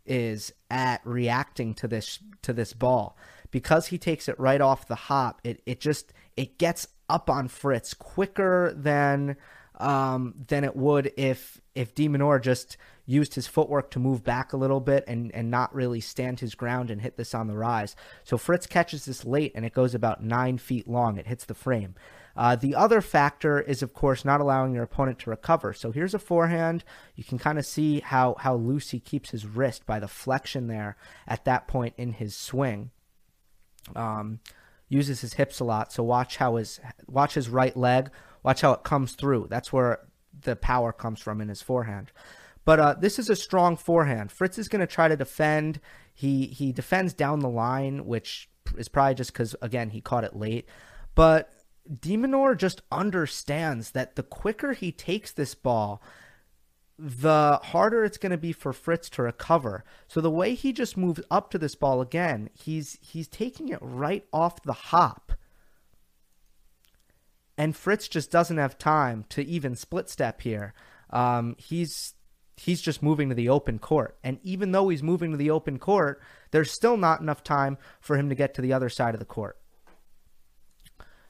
is 0.07 0.53
at 0.71 1.01
reacting 1.05 1.75
to 1.75 1.89
this 1.89 2.19
to 2.43 2.53
this 2.53 2.73
ball. 2.73 3.17
Because 3.51 3.89
he 3.89 3.99
takes 3.99 4.29
it 4.29 4.39
right 4.39 4.61
off 4.61 4.89
the 4.89 4.95
hop, 4.95 5.41
it, 5.45 5.63
it 5.67 5.81
just 5.81 6.13
it 6.37 6.59
gets 6.59 6.87
up 7.09 7.29
on 7.29 7.49
Fritz 7.49 7.95
quicker 7.95 8.73
than 8.75 9.37
um, 9.79 10.35
than 10.49 10.65
it 10.65 10.77
would 10.77 11.13
if 11.17 11.61
if 11.75 11.95
de 11.95 12.09
Minaur 12.09 12.41
just 12.41 12.77
used 13.09 13.35
his 13.35 13.47
footwork 13.47 13.91
to 13.91 13.99
move 13.99 14.23
back 14.23 14.53
a 14.53 14.57
little 14.57 14.81
bit 14.81 15.03
and, 15.09 15.35
and 15.35 15.51
not 15.51 15.75
really 15.75 15.99
stand 15.99 16.41
his 16.41 16.55
ground 16.55 16.91
and 16.91 17.01
hit 17.01 17.17
this 17.17 17.35
on 17.35 17.47
the 17.49 17.57
rise. 17.57 17.97
So 18.23 18.37
Fritz 18.37 18.67
catches 18.67 19.07
this 19.07 19.25
late 19.25 19.53
and 19.55 19.65
it 19.65 19.73
goes 19.73 19.95
about 19.95 20.23
nine 20.23 20.59
feet 20.59 20.87
long. 20.87 21.17
It 21.17 21.27
hits 21.27 21.47
the 21.47 21.55
frame. 21.55 21.95
Uh, 22.37 22.55
the 22.55 22.75
other 22.75 23.01
factor 23.01 23.63
is, 23.63 23.83
of 23.83 23.95
course, 23.95 24.27
not 24.27 24.43
allowing 24.43 24.75
your 24.75 24.85
opponent 24.85 25.19
to 25.21 25.31
recover. 25.31 25.73
So 25.73 25.91
here's 25.91 26.13
a 26.13 26.19
forehand. 26.19 26.85
You 27.17 27.25
can 27.25 27.39
kind 27.39 27.59
of 27.59 27.65
see 27.65 28.01
how, 28.01 28.37
how 28.41 28.57
loose 28.57 28.91
he 28.91 29.01
keeps 29.01 29.31
his 29.31 29.47
wrist 29.47 29.87
by 29.87 29.99
the 29.99 30.07
flexion 30.07 30.67
there 30.67 30.99
at 31.27 31.47
that 31.47 31.67
point 31.67 31.95
in 31.97 32.13
his 32.13 32.37
swing. 32.37 32.91
Um, 33.97 34.41
uses 34.91 35.23
his 35.23 35.35
hips 35.35 35.61
a 35.61 35.65
lot. 35.65 35.95
So 35.95 36.03
watch 36.03 36.37
how 36.37 36.57
his 36.57 36.79
watch 37.07 37.35
his 37.35 37.49
right 37.49 37.77
leg. 37.77 38.11
Watch 38.43 38.61
how 38.61 38.73
it 38.73 38.85
comes 38.85 39.15
through. 39.15 39.47
That's 39.49 39.73
where 39.73 40.01
the 40.43 40.57
power 40.57 40.93
comes 40.93 41.21
from 41.21 41.41
in 41.41 41.49
his 41.49 41.63
forehand. 41.63 42.13
But 42.69 42.81
uh, 42.81 42.95
this 43.01 43.19
is 43.19 43.31
a 43.31 43.35
strong 43.35 43.79
forehand. 43.79 44.31
Fritz 44.31 44.59
is 44.59 44.69
going 44.69 44.83
to 44.83 44.87
try 44.87 45.09
to 45.09 45.17
defend. 45.17 45.81
He 46.13 46.49
he 46.49 46.71
defends 46.71 47.15
down 47.15 47.41
the 47.41 47.49
line, 47.49 48.05
which 48.05 48.51
is 48.77 48.91
probably 48.91 49.15
just 49.15 49.33
because 49.33 49.57
again 49.63 49.89
he 49.89 50.03
caught 50.03 50.23
it 50.23 50.37
late. 50.37 50.69
But 51.15 51.51
de 51.99 52.19
Minaur 52.19 52.55
just 52.55 52.83
understands 52.93 53.93
that 53.93 54.17
the 54.17 54.23
quicker 54.23 54.75
he 54.75 54.93
takes 54.93 55.33
this 55.33 55.55
ball, 55.55 56.03
the 56.99 57.59
harder 57.63 58.05
it's 58.05 58.19
going 58.19 58.33
to 58.33 58.37
be 58.37 58.53
for 58.53 58.75
Fritz 58.75 59.09
to 59.13 59.23
recover. 59.23 59.83
So 60.07 60.21
the 60.21 60.31
way 60.31 60.53
he 60.53 60.75
just 60.75 60.95
moves 60.95 61.23
up 61.31 61.51
to 61.53 61.59
this 61.59 61.75
ball 61.75 62.03
again, 62.03 62.51
he's 62.53 62.99
he's 63.01 63.29
taking 63.29 63.71
it 63.71 63.79
right 63.81 64.27
off 64.31 64.63
the 64.63 64.75
hop. 64.75 65.33
And 67.57 67.75
Fritz 67.75 68.09
just 68.09 68.31
doesn't 68.31 68.59
have 68.59 68.77
time 68.77 69.25
to 69.31 69.43
even 69.43 69.75
split 69.75 70.11
step 70.11 70.43
here. 70.43 70.75
Um, 71.09 71.57
he's 71.59 72.13
he's 72.59 72.81
just 72.81 73.03
moving 73.03 73.29
to 73.29 73.35
the 73.35 73.49
open 73.49 73.79
court. 73.79 74.19
And 74.25 74.39
even 74.43 74.73
though 74.73 74.89
he's 74.89 75.03
moving 75.03 75.31
to 75.31 75.37
the 75.37 75.51
open 75.51 75.79
court, 75.79 76.21
there's 76.51 76.71
still 76.71 76.97
not 76.97 77.21
enough 77.21 77.45
time 77.45 77.79
for 78.01 78.17
him 78.17 78.29
to 78.29 78.35
get 78.35 78.55
to 78.55 78.63
the 78.63 78.73
other 78.73 78.89
side 78.89 79.15
of 79.15 79.21
the 79.21 79.27
court. 79.27 79.59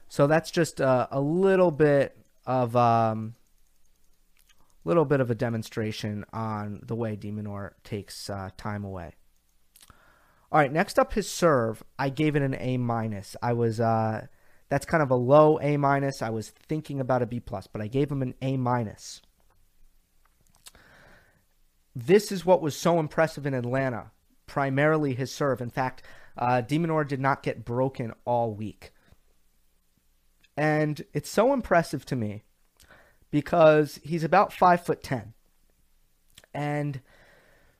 So 0.07 0.25
that's 0.25 0.49
just 0.49 0.79
a, 0.79 1.07
a 1.11 1.21
little 1.21 1.69
bit 1.71 2.17
of 2.45 2.75
um, 2.75 3.35
little 4.83 5.05
bit 5.05 5.19
of 5.19 5.29
a 5.29 5.35
demonstration 5.35 6.25
on 6.33 6.81
the 6.83 6.95
way 6.95 7.15
de 7.15 7.31
Minaur 7.31 7.71
takes 7.83 8.29
uh, 8.29 8.49
time 8.57 8.83
away. 8.83 9.13
All 10.51 10.59
right, 10.59 10.71
next 10.71 10.97
up 10.97 11.13
his 11.13 11.29
serve. 11.29 11.83
I 11.99 12.09
gave 12.09 12.35
it 12.35 12.41
an 12.41 12.55
A 12.59 12.77
minus. 12.77 13.35
I 13.43 13.53
was 13.53 13.79
uh, 13.79 14.25
that's 14.69 14.85
kind 14.85 15.03
of 15.03 15.11
a 15.11 15.15
low 15.15 15.59
A 15.61 15.77
minus. 15.77 16.23
I 16.23 16.31
was 16.31 16.49
thinking 16.49 16.99
about 16.99 17.21
a 17.21 17.27
B 17.27 17.39
plus, 17.39 17.67
but 17.67 17.81
I 17.81 17.87
gave 17.87 18.11
him 18.11 18.23
an 18.23 18.33
A 18.41 18.57
minus. 18.57 19.21
This 22.05 22.31
is 22.31 22.45
what 22.45 22.61
was 22.61 22.77
so 22.77 22.97
impressive 22.97 23.45
in 23.45 23.53
Atlanta, 23.53 24.11
primarily 24.47 25.13
his 25.13 25.33
serve. 25.33 25.59
In 25.59 25.69
fact, 25.69 26.01
uh, 26.37 26.61
de 26.61 26.79
Minaur 26.79 27.05
did 27.05 27.19
not 27.19 27.43
get 27.43 27.65
broken 27.65 28.13
all 28.23 28.53
week. 28.53 28.93
And 30.55 31.03
it's 31.13 31.29
so 31.29 31.51
impressive 31.51 32.05
to 32.05 32.15
me 32.15 32.43
because 33.31 33.99
he's 34.01 34.23
about 34.23 34.53
five 34.53 34.85
foot 34.85 35.03
ten. 35.03 35.33
And 36.53 37.01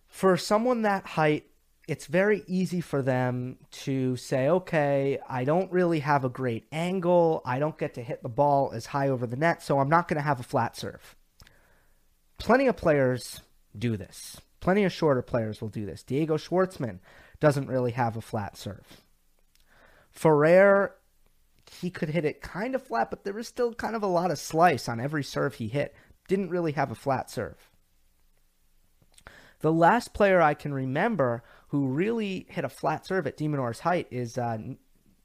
for 0.08 0.36
someone 0.36 0.82
that 0.82 1.06
height, 1.06 1.46
it's 1.88 2.06
very 2.06 2.44
easy 2.46 2.82
for 2.82 3.02
them 3.02 3.58
to 3.72 4.18
say, 4.18 4.50
okay, 4.50 5.18
I 5.30 5.46
don't 5.46 5.72
really 5.72 6.00
have 6.00 6.26
a 6.26 6.30
great 6.30 6.68
angle. 6.74 7.42
I 7.46 7.58
don't 7.58 7.78
get 7.78 7.94
to 7.94 8.04
hit 8.04 8.22
the 8.22 8.30
ball 8.30 8.72
as 8.74 8.88
high 8.88 9.08
over 9.08 9.26
the 9.26 9.38
net, 9.38 9.64
so 9.64 9.80
I'm 9.80 9.90
not 9.90 10.08
going 10.08 10.18
to 10.18 10.24
have 10.24 10.42
a 10.42 10.44
flat 10.44 10.76
serve. 10.76 11.16
Plenty 12.38 12.68
of 12.68 12.76
players 12.78 13.42
do 13.78 13.98
this. 13.98 14.40
Plenty 14.60 14.84
of 14.84 14.92
shorter 14.92 15.22
players 15.22 15.62
will 15.62 15.70
do 15.70 15.86
this. 15.86 16.04
Diego 16.04 16.38
Schwartzman 16.38 17.00
doesn't 17.40 17.68
really 17.68 17.92
have 17.92 18.18
a 18.18 18.22
flat 18.22 18.58
serve. 18.58 19.02
Ferrer 20.12 20.96
he 21.80 21.90
could 21.90 22.10
hit 22.10 22.26
it 22.26 22.42
kind 22.42 22.76
of 22.76 22.84
flat, 22.84 23.10
but 23.10 23.24
there 23.24 23.34
was 23.34 23.48
still 23.48 23.74
kind 23.74 23.96
of 23.96 24.04
a 24.04 24.08
lot 24.08 24.32
of 24.32 24.40
slice 24.40 24.90
on 24.90 25.00
every 25.00 25.24
serve 25.24 25.56
he 25.56 25.68
hit. 25.68 25.96
Didn't 26.28 26.50
really 26.50 26.74
have 26.74 26.92
a 26.92 26.96
flat 26.96 27.30
serve. 27.30 27.70
The 29.60 29.72
last 29.72 30.14
player 30.14 30.42
I 30.42 30.54
can 30.54 30.74
remember 30.74 31.44
who 31.70 31.88
really 31.88 32.48
hit 32.50 32.66
a 32.66 32.70
flat 32.70 33.06
serve 33.06 33.28
at 33.28 33.38
de 33.38 33.48
Minaur's 33.48 33.82
height 33.82 34.08
is 34.10 34.38
uh, 34.38 34.58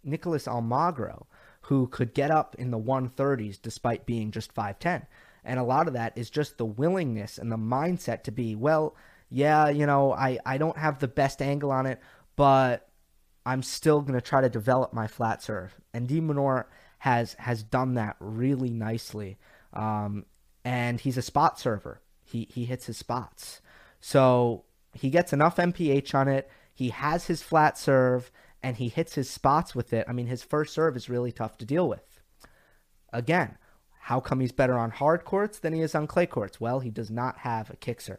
Nicholas 0.03 0.47
Almagro, 0.47 1.27
who 1.63 1.87
could 1.87 2.15
get 2.15 2.31
up 2.31 2.55
in 2.57 2.71
the 2.71 2.79
130s 2.79 3.61
despite 3.61 4.07
being 4.07 4.31
just 4.31 4.55
5'10. 4.55 5.07
And 5.45 5.59
a 5.59 5.65
lot 5.65 5.89
of 5.89 5.95
that 5.95 6.17
is 6.17 6.31
just 6.31 6.59
the 6.59 6.65
willingness 6.65 7.39
and 7.39 7.51
the 7.53 7.57
mindset 7.57 8.23
to 8.25 8.33
be, 8.33 8.55
well, 8.55 8.97
yeah, 9.29 9.69
you 9.69 9.87
know, 9.87 10.13
I, 10.13 10.39
I 10.47 10.59
don't 10.59 10.79
have 10.79 10.99
the 10.99 11.09
best 11.09 11.43
angle 11.43 11.71
on 11.71 11.87
it, 11.87 12.01
but 12.37 12.89
I'm 13.47 13.63
still 13.63 14.01
going 14.01 14.15
to 14.15 14.21
try 14.21 14.41
to 14.41 14.49
develop 14.49 14.93
my 14.93 15.07
flat 15.07 15.43
serve. 15.43 15.75
And 15.93 16.09
de 16.09 16.21
Minaur 16.21 16.65
has 16.99 17.35
has 17.35 17.63
done 17.63 17.95
that 17.95 18.17
really 18.19 18.71
nicely. 18.71 19.39
Um, 19.75 20.25
and 20.65 21.01
he's 21.01 21.19
a 21.19 21.23
spot 21.23 21.59
server. 21.59 22.01
He 22.23 22.49
he 22.51 22.65
hits 22.65 22.87
his 22.87 22.97
spots. 22.97 23.61
So 24.01 24.65
he 24.95 25.11
gets 25.11 25.33
enough 25.33 25.57
MPH 25.57 26.15
on 26.15 26.29
it. 26.29 26.51
He 26.73 26.91
has 26.91 27.27
his 27.27 27.43
flat 27.43 27.77
serve 27.77 28.31
and 28.63 28.77
he 28.79 28.89
hits 28.89 29.15
his 29.15 29.29
spots 29.29 29.75
with 29.75 29.93
it. 29.93 30.07
I 30.09 30.13
mean, 30.13 30.27
his 30.27 30.43
first 30.43 30.73
serve 30.73 30.97
is 30.97 31.11
really 31.11 31.33
tough 31.33 31.59
to 31.59 31.67
deal 31.67 31.89
with. 31.89 32.21
Again, 33.13 33.59
how 34.05 34.21
come 34.21 34.41
he's 34.41 34.53
better 34.53 34.77
on 34.77 34.91
hard 34.91 35.25
courts 35.25 35.59
than 35.59 35.73
he 35.73 35.81
is 35.81 35.95
on 35.95 36.07
clay 36.07 36.27
courts? 36.27 36.61
Well, 36.61 36.81
he 36.81 36.91
does 36.91 37.11
not 37.11 37.39
have 37.39 37.71
a 37.71 37.77
kick 37.77 38.03
serve. 38.03 38.19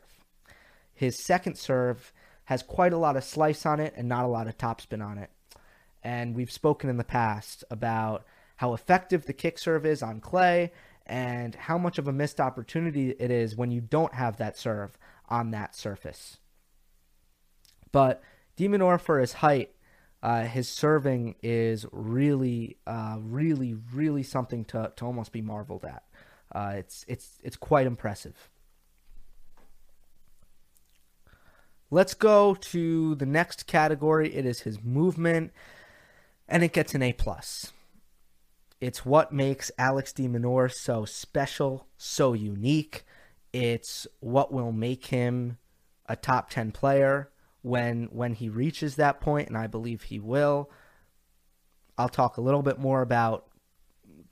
His 0.95 1.23
second 1.23 1.59
serve 1.59 2.11
has 2.45 2.63
quite 2.63 2.91
a 2.91 2.97
lot 2.97 3.15
of 3.15 3.23
slice 3.23 3.67
on 3.67 3.79
it 3.79 3.93
and 3.95 4.09
not 4.09 4.25
a 4.25 4.27
lot 4.27 4.47
of 4.47 4.57
topspin 4.57 5.05
on 5.05 5.19
it. 5.19 5.29
And 6.01 6.35
we've 6.35 6.49
spoken 6.49 6.89
in 6.89 6.97
the 6.97 7.03
past 7.03 7.63
about 7.69 8.25
how 8.55 8.73
effective 8.73 9.27
the 9.27 9.33
kick 9.33 9.59
serve 9.59 9.85
is 9.85 10.01
on 10.01 10.21
clay 10.21 10.71
and 11.05 11.53
how 11.53 11.77
much 11.77 11.99
of 11.99 12.07
a 12.07 12.11
missed 12.11 12.39
opportunity 12.39 13.11
it 13.11 13.29
is 13.29 13.55
when 13.55 13.69
you 13.69 13.79
don't 13.79 14.15
have 14.15 14.37
that 14.37 14.57
serve 14.57 14.97
on 15.29 15.51
that 15.51 15.75
surface. 15.75 16.37
But 17.91 18.23
de 18.55 18.67
Minaur, 18.67 18.99
for 18.99 19.19
his 19.19 19.33
height, 19.33 19.74
uh, 20.25 20.41
his 20.45 20.67
serving 20.67 21.35
is 21.43 21.85
really, 21.91 22.77
uh, 22.87 23.17
really, 23.21 23.75
really 23.93 24.23
something 24.23 24.65
to, 24.65 24.91
to 24.95 25.05
almost 25.05 25.31
be 25.31 25.39
marveled 25.39 25.85
at. 25.85 26.01
Uh, 26.51 26.73
it's 26.77 27.05
it's 27.07 27.37
it's 27.43 27.55
quite 27.55 27.85
impressive. 27.85 28.49
Let's 31.91 32.15
go 32.15 32.55
to 32.55 33.13
the 33.13 33.27
next 33.27 33.67
category. 33.67 34.33
It 34.33 34.47
is 34.47 34.61
his 34.61 34.81
movement, 34.81 35.51
and 36.47 36.63
it 36.63 36.73
gets 36.73 36.95
an 36.95 37.03
A 37.03 37.13
plus. 37.13 37.71
It's 38.81 39.05
what 39.05 39.31
makes 39.31 39.69
Alex 39.77 40.11
de 40.11 40.27
Minaur 40.27 40.73
so 40.73 41.05
special, 41.05 41.85
so 41.97 42.33
unique. 42.33 43.05
It's 43.53 44.07
what 44.21 44.51
will 44.51 44.71
make 44.71 45.05
him 45.05 45.59
a 46.07 46.15
top 46.15 46.49
10 46.49 46.71
player 46.71 47.29
when 47.65 48.07
when 48.11 48.33
he 48.35 48.47
reaches 48.47 48.95
that 48.95 49.19
point 49.19 49.47
and 49.47 49.57
I 49.57 49.65
believe 49.65 50.03
he 50.03 50.19
will. 50.19 50.69
I'll 51.97 52.09
talk 52.09 52.37
a 52.37 52.41
little 52.41 52.61
bit 52.61 52.77
more 52.77 53.01
about 53.01 53.47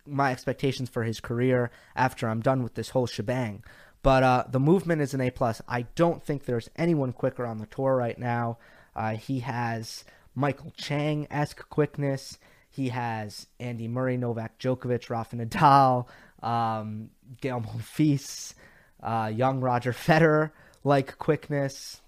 my 0.05 0.31
expectations 0.31 0.89
for 0.89 1.03
his 1.03 1.19
career 1.19 1.71
after 1.95 2.29
I'm 2.29 2.41
done 2.41 2.61
with 2.61 2.75
this 2.75 2.89
whole 2.89 3.07
shebang. 3.07 3.63
But 4.03 4.21
uh, 4.21 4.43
the 4.51 4.59
movement 4.59 5.01
is 5.01 5.15
an 5.15 5.21
A 5.21 5.31
plus. 5.31 5.61
I 5.67 5.83
don't 5.95 6.21
think 6.21 6.45
there's 6.45 6.69
anyone 6.75 7.11
quicker 7.11 7.45
on 7.45 7.57
the 7.57 7.65
tour 7.65 7.95
right 7.95 8.19
now. 8.19 8.59
Uh, 8.95 9.15
he 9.15 9.39
has 9.39 10.03
Michael 10.35 10.71
Chang 10.77 11.25
esque 11.31 11.67
quickness. 11.69 12.37
He 12.69 12.89
has 12.89 13.47
Andy 13.59 13.87
Murray, 13.87 14.17
Novak 14.17 14.59
Djokovic, 14.59 15.09
Rafa 15.09 15.37
Nadal, 15.37 16.07
um, 16.43 17.09
Gael 17.41 17.61
Monfils, 17.61 18.53
uh, 19.01 19.31
young 19.33 19.59
Roger 19.59 19.93
Federer 19.93 20.51
like 20.83 21.17
quickness. 21.17 22.01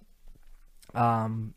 Um, 0.95 1.53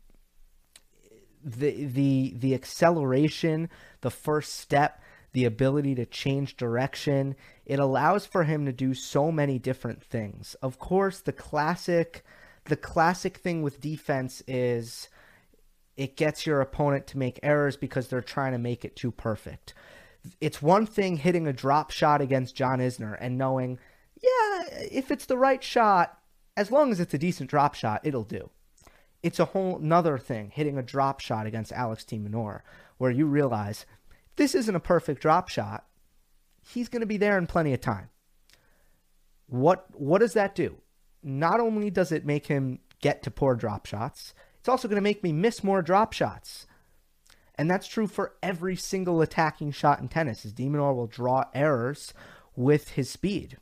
the 1.43 1.85
the 1.85 2.33
the 2.37 2.53
acceleration, 2.53 3.69
the 4.01 4.11
first 4.11 4.55
step, 4.55 5.01
the 5.31 5.45
ability 5.45 5.95
to 5.95 6.05
change 6.05 6.57
direction, 6.57 7.35
it 7.65 7.79
allows 7.79 8.25
for 8.25 8.43
him 8.43 8.65
to 8.65 8.73
do 8.73 8.93
so 8.93 9.31
many 9.31 9.59
different 9.59 10.03
things. 10.03 10.55
Of 10.61 10.79
course, 10.79 11.21
the 11.21 11.33
classic 11.33 12.23
the 12.65 12.75
classic 12.75 13.37
thing 13.37 13.61
with 13.61 13.81
defense 13.81 14.43
is 14.47 15.09
it 15.97 16.15
gets 16.15 16.45
your 16.45 16.61
opponent 16.61 17.07
to 17.07 17.17
make 17.17 17.39
errors 17.43 17.75
because 17.75 18.07
they're 18.07 18.21
trying 18.21 18.53
to 18.53 18.57
make 18.57 18.85
it 18.85 18.95
too 18.95 19.11
perfect. 19.11 19.73
It's 20.39 20.61
one 20.61 20.85
thing 20.85 21.17
hitting 21.17 21.47
a 21.47 21.53
drop 21.53 21.91
shot 21.91 22.21
against 22.21 22.55
John 22.55 22.79
Isner 22.79 23.17
and 23.19 23.37
knowing, 23.37 23.79
yeah, 24.21 24.63
if 24.91 25.11
it's 25.11 25.25
the 25.25 25.37
right 25.37 25.63
shot, 25.63 26.17
as 26.55 26.71
long 26.71 26.91
as 26.91 26.99
it's 26.99 27.13
a 27.13 27.17
decent 27.17 27.49
drop 27.49 27.73
shot, 27.73 28.01
it'll 28.03 28.23
do. 28.23 28.49
It's 29.21 29.39
a 29.39 29.45
whole 29.45 29.79
nother 29.79 30.17
thing 30.17 30.51
hitting 30.53 30.77
a 30.77 30.83
drop 30.83 31.19
shot 31.19 31.45
against 31.45 31.71
Alex 31.71 32.05
Minaur, 32.05 32.61
where 32.97 33.11
you 33.11 33.25
realize 33.25 33.85
this 34.35 34.55
isn't 34.55 34.75
a 34.75 34.79
perfect 34.79 35.21
drop 35.21 35.49
shot. 35.49 35.85
He's 36.61 36.89
going 36.89 37.01
to 37.01 37.05
be 37.05 37.17
there 37.17 37.37
in 37.37 37.47
plenty 37.47 37.73
of 37.73 37.81
time. 37.81 38.09
What 39.47 39.87
what 39.91 40.19
does 40.19 40.33
that 40.33 40.55
do? 40.55 40.77
Not 41.21 41.59
only 41.59 41.89
does 41.89 42.11
it 42.11 42.25
make 42.25 42.47
him 42.47 42.79
get 43.01 43.23
to 43.23 43.31
poor 43.31 43.55
drop 43.55 43.85
shots, 43.85 44.33
it's 44.59 44.69
also 44.69 44.87
going 44.87 44.95
to 44.95 45.01
make 45.01 45.23
me 45.23 45.33
miss 45.33 45.63
more 45.63 45.81
drop 45.81 46.13
shots. 46.13 46.65
And 47.55 47.69
that's 47.69 47.87
true 47.87 48.07
for 48.07 48.35
every 48.41 48.77
single 48.77 49.21
attacking 49.21 49.71
shot 49.71 49.99
in 49.99 50.07
tennis, 50.07 50.45
as 50.45 50.53
de 50.53 50.69
Minaur 50.69 50.95
will 50.95 51.07
draw 51.07 51.45
errors 51.53 52.13
with 52.55 52.91
his 52.91 53.09
speed. 53.09 53.57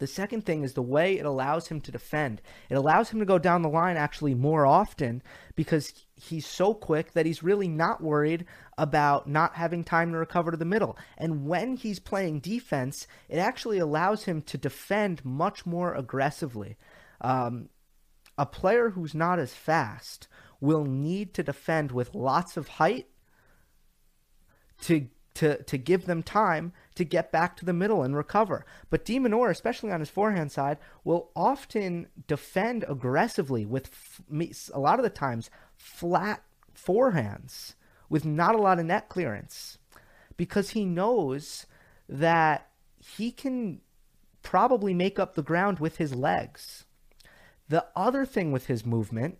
The 0.00 0.06
second 0.06 0.46
thing 0.46 0.64
is 0.64 0.72
the 0.72 0.82
way 0.82 1.18
it 1.18 1.26
allows 1.26 1.68
him 1.68 1.82
to 1.82 1.92
defend. 1.92 2.40
It 2.70 2.74
allows 2.74 3.10
him 3.10 3.18
to 3.18 3.26
go 3.26 3.38
down 3.38 3.60
the 3.60 3.68
line 3.68 3.98
actually 3.98 4.34
more 4.34 4.64
often 4.64 5.22
because 5.54 5.92
he's 6.16 6.46
so 6.46 6.72
quick 6.72 7.12
that 7.12 7.26
he's 7.26 7.42
really 7.42 7.68
not 7.68 8.02
worried 8.02 8.46
about 8.78 9.28
not 9.28 9.56
having 9.56 9.84
time 9.84 10.10
to 10.12 10.16
recover 10.16 10.50
to 10.50 10.56
the 10.56 10.64
middle. 10.64 10.96
And 11.18 11.46
when 11.46 11.76
he's 11.76 11.98
playing 11.98 12.40
defense, 12.40 13.06
it 13.28 13.36
actually 13.36 13.78
allows 13.78 14.24
him 14.24 14.40
to 14.42 14.56
defend 14.56 15.22
much 15.22 15.66
more 15.66 15.94
aggressively. 15.94 16.78
Um, 17.20 17.68
a 18.38 18.46
player 18.46 18.88
who's 18.88 19.14
not 19.14 19.38
as 19.38 19.52
fast 19.52 20.28
will 20.60 20.86
need 20.86 21.34
to 21.34 21.42
defend 21.42 21.92
with 21.92 22.14
lots 22.14 22.56
of 22.56 22.68
height 22.68 23.06
to 24.82 25.08
to 25.34 25.62
to 25.62 25.76
give 25.76 26.06
them 26.06 26.22
time 26.22 26.72
to 27.00 27.04
get 27.04 27.32
back 27.32 27.56
to 27.56 27.64
the 27.64 27.72
middle 27.72 28.02
and 28.02 28.14
recover. 28.14 28.66
But 28.90 29.06
de 29.06 29.18
Minaur, 29.18 29.50
especially 29.50 29.90
on 29.90 30.00
his 30.00 30.10
forehand 30.10 30.52
side, 30.52 30.76
will 31.02 31.30
often 31.34 32.08
defend 32.26 32.84
aggressively 32.86 33.64
with 33.64 33.86
f- 33.86 34.70
a 34.74 34.78
lot 34.78 34.98
of 34.98 35.02
the 35.02 35.08
times 35.08 35.48
flat 35.78 36.42
forehands 36.76 37.74
with 38.10 38.26
not 38.26 38.54
a 38.54 38.58
lot 38.60 38.78
of 38.78 38.84
net 38.84 39.08
clearance 39.08 39.78
because 40.36 40.70
he 40.70 40.84
knows 40.84 41.64
that 42.06 42.68
he 42.98 43.32
can 43.32 43.80
probably 44.42 44.92
make 44.92 45.18
up 45.18 45.34
the 45.34 45.42
ground 45.42 45.78
with 45.78 45.96
his 45.96 46.14
legs. 46.14 46.84
The 47.70 47.86
other 47.96 48.26
thing 48.26 48.52
with 48.52 48.66
his 48.66 48.84
movement 48.84 49.38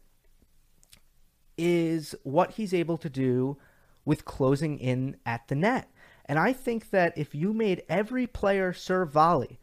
is 1.58 2.14
what 2.22 2.52
he's 2.52 2.72
able 2.72 2.96
to 2.96 3.10
do 3.10 3.58
with 4.06 4.24
closing 4.24 4.78
in 4.78 5.16
at 5.26 5.46
the 5.48 5.54
net. 5.54 5.90
And 6.30 6.38
I 6.38 6.52
think 6.52 6.90
that 6.90 7.18
if 7.18 7.34
you 7.34 7.52
made 7.52 7.82
every 7.88 8.28
player 8.28 8.72
serve 8.72 9.10
volley, 9.10 9.58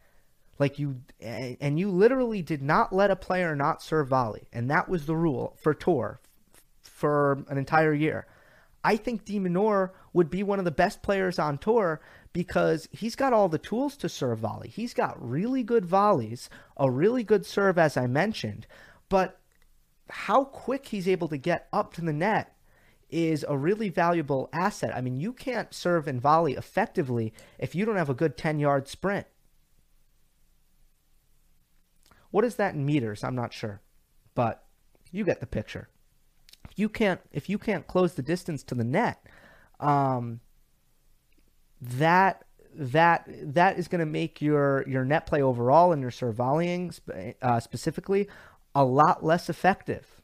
like 0.58 0.78
you, 0.78 1.00
and 1.18 1.80
you 1.80 1.88
literally 1.88 2.42
did 2.42 2.60
not 2.60 2.92
let 2.92 3.10
a 3.10 3.16
player 3.16 3.56
not 3.56 3.82
serve 3.82 4.08
volley, 4.08 4.48
and 4.52 4.70
that 4.70 4.86
was 4.86 5.06
the 5.06 5.16
rule 5.16 5.56
for 5.62 5.72
tour 5.72 6.20
for 6.82 7.42
an 7.48 7.56
entire 7.56 7.94
year. 7.94 8.26
I 8.84 8.96
think 8.96 9.24
de 9.24 9.38
Minaur 9.38 9.92
would 10.12 10.28
be 10.28 10.42
one 10.42 10.58
of 10.58 10.66
the 10.66 10.70
best 10.70 11.00
players 11.00 11.38
on 11.38 11.56
tour 11.56 12.02
because 12.34 12.86
he's 12.92 13.16
got 13.16 13.32
all 13.32 13.48
the 13.48 13.56
tools 13.56 13.96
to 13.96 14.08
serve 14.10 14.40
volley. 14.40 14.68
He's 14.68 14.92
got 14.92 15.16
really 15.26 15.62
good 15.62 15.86
volleys, 15.86 16.50
a 16.76 16.90
really 16.90 17.24
good 17.24 17.46
serve, 17.46 17.78
as 17.78 17.96
I 17.96 18.06
mentioned. 18.06 18.66
But 19.08 19.40
how 20.10 20.44
quick 20.44 20.88
he's 20.88 21.08
able 21.08 21.28
to 21.28 21.38
get 21.38 21.66
up 21.72 21.94
to 21.94 22.02
the 22.02 22.12
net 22.12 22.57
is 23.10 23.44
a 23.48 23.56
really 23.56 23.88
valuable 23.88 24.48
asset. 24.52 24.94
I 24.94 25.00
mean, 25.00 25.16
you 25.16 25.32
can't 25.32 25.72
serve 25.72 26.06
and 26.06 26.20
volley 26.20 26.54
effectively 26.54 27.32
if 27.58 27.74
you 27.74 27.84
don't 27.84 27.96
have 27.96 28.10
a 28.10 28.14
good 28.14 28.36
10 28.36 28.58
yard 28.58 28.88
sprint. 28.88 29.26
What 32.30 32.44
is 32.44 32.56
that 32.56 32.74
in 32.74 32.84
meters? 32.84 33.24
I'm 33.24 33.34
not 33.34 33.52
sure. 33.52 33.80
But 34.34 34.64
you 35.10 35.24
get 35.24 35.40
the 35.40 35.46
picture. 35.46 35.88
If 36.70 36.78
you 36.78 36.88
can't 36.88 37.20
if 37.32 37.48
you 37.48 37.58
can't 37.58 37.86
close 37.86 38.14
the 38.14 38.22
distance 38.22 38.62
to 38.64 38.74
the 38.74 38.84
net, 38.84 39.24
um, 39.80 40.40
that 41.80 42.44
that 42.74 43.28
that 43.54 43.78
is 43.78 43.88
going 43.88 44.00
to 44.00 44.06
make 44.06 44.42
your 44.42 44.84
your 44.86 45.04
net 45.04 45.26
play 45.26 45.42
overall 45.42 45.92
and 45.92 46.02
your 46.02 46.10
serve 46.10 46.36
volleying 46.36 46.92
uh, 47.42 47.60
specifically 47.60 48.28
a 48.74 48.84
lot 48.84 49.24
less 49.24 49.48
effective. 49.48 50.17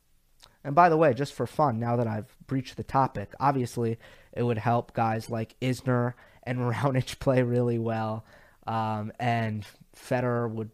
And 0.65 0.75
by 0.75 0.89
the 0.89 0.97
way, 0.97 1.13
just 1.15 1.35
for 1.35 1.47
fun, 1.47 1.79
now 1.79 1.97
that 1.97 2.07
I've 2.07 2.37
breached 2.47 2.77
the 2.77 2.83
topic, 2.83 3.35
obviously 3.39 3.99
it 4.33 4.43
would 4.43 4.59
help 4.59 4.95
guys 4.95 5.31
like 5.31 5.57
Isner 5.61 6.15
and 6.43 6.59
Raonic 6.61 7.19
play 7.19 7.43
really 7.43 7.79
well, 7.79 8.25
um, 8.67 9.13
and 9.21 9.67
Federer 9.97 10.51
would 10.51 10.71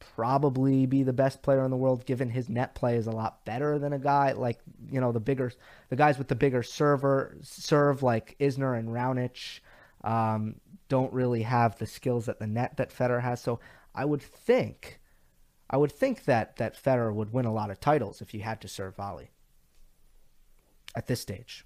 probably 0.00 0.86
be 0.86 1.02
the 1.02 1.12
best 1.12 1.42
player 1.42 1.64
in 1.64 1.70
the 1.70 1.76
world 1.76 2.06
given 2.06 2.30
his 2.30 2.48
net 2.48 2.74
play 2.74 2.96
is 2.96 3.06
a 3.06 3.12
lot 3.12 3.44
better 3.44 3.78
than 3.78 3.92
a 3.92 3.98
guy 3.98 4.32
like 4.32 4.58
you 4.90 5.00
know 5.00 5.12
the 5.12 5.20
bigger 5.20 5.52
the 5.90 5.96
guys 5.96 6.18
with 6.18 6.26
the 6.26 6.34
bigger 6.34 6.62
server 6.62 7.36
serve 7.42 8.02
like 8.02 8.36
Isner 8.40 8.76
and 8.76 8.88
Raonic 8.88 9.60
um, 10.04 10.56
don't 10.88 11.12
really 11.12 11.42
have 11.42 11.78
the 11.78 11.86
skills 11.86 12.28
at 12.28 12.38
the 12.38 12.46
net 12.46 12.76
that 12.76 12.90
Federer 12.90 13.22
has. 13.22 13.40
So 13.40 13.60
I 13.94 14.04
would 14.04 14.22
think, 14.22 15.00
I 15.70 15.76
would 15.76 15.92
think 15.92 16.24
that 16.24 16.56
that 16.56 16.82
Federer 16.82 17.12
would 17.12 17.32
win 17.32 17.46
a 17.46 17.52
lot 17.52 17.70
of 17.70 17.80
titles 17.80 18.20
if 18.22 18.32
you 18.32 18.40
had 18.40 18.60
to 18.62 18.68
serve 18.68 18.96
volley 18.96 19.30
at 20.94 21.06
this 21.06 21.20
stage. 21.20 21.64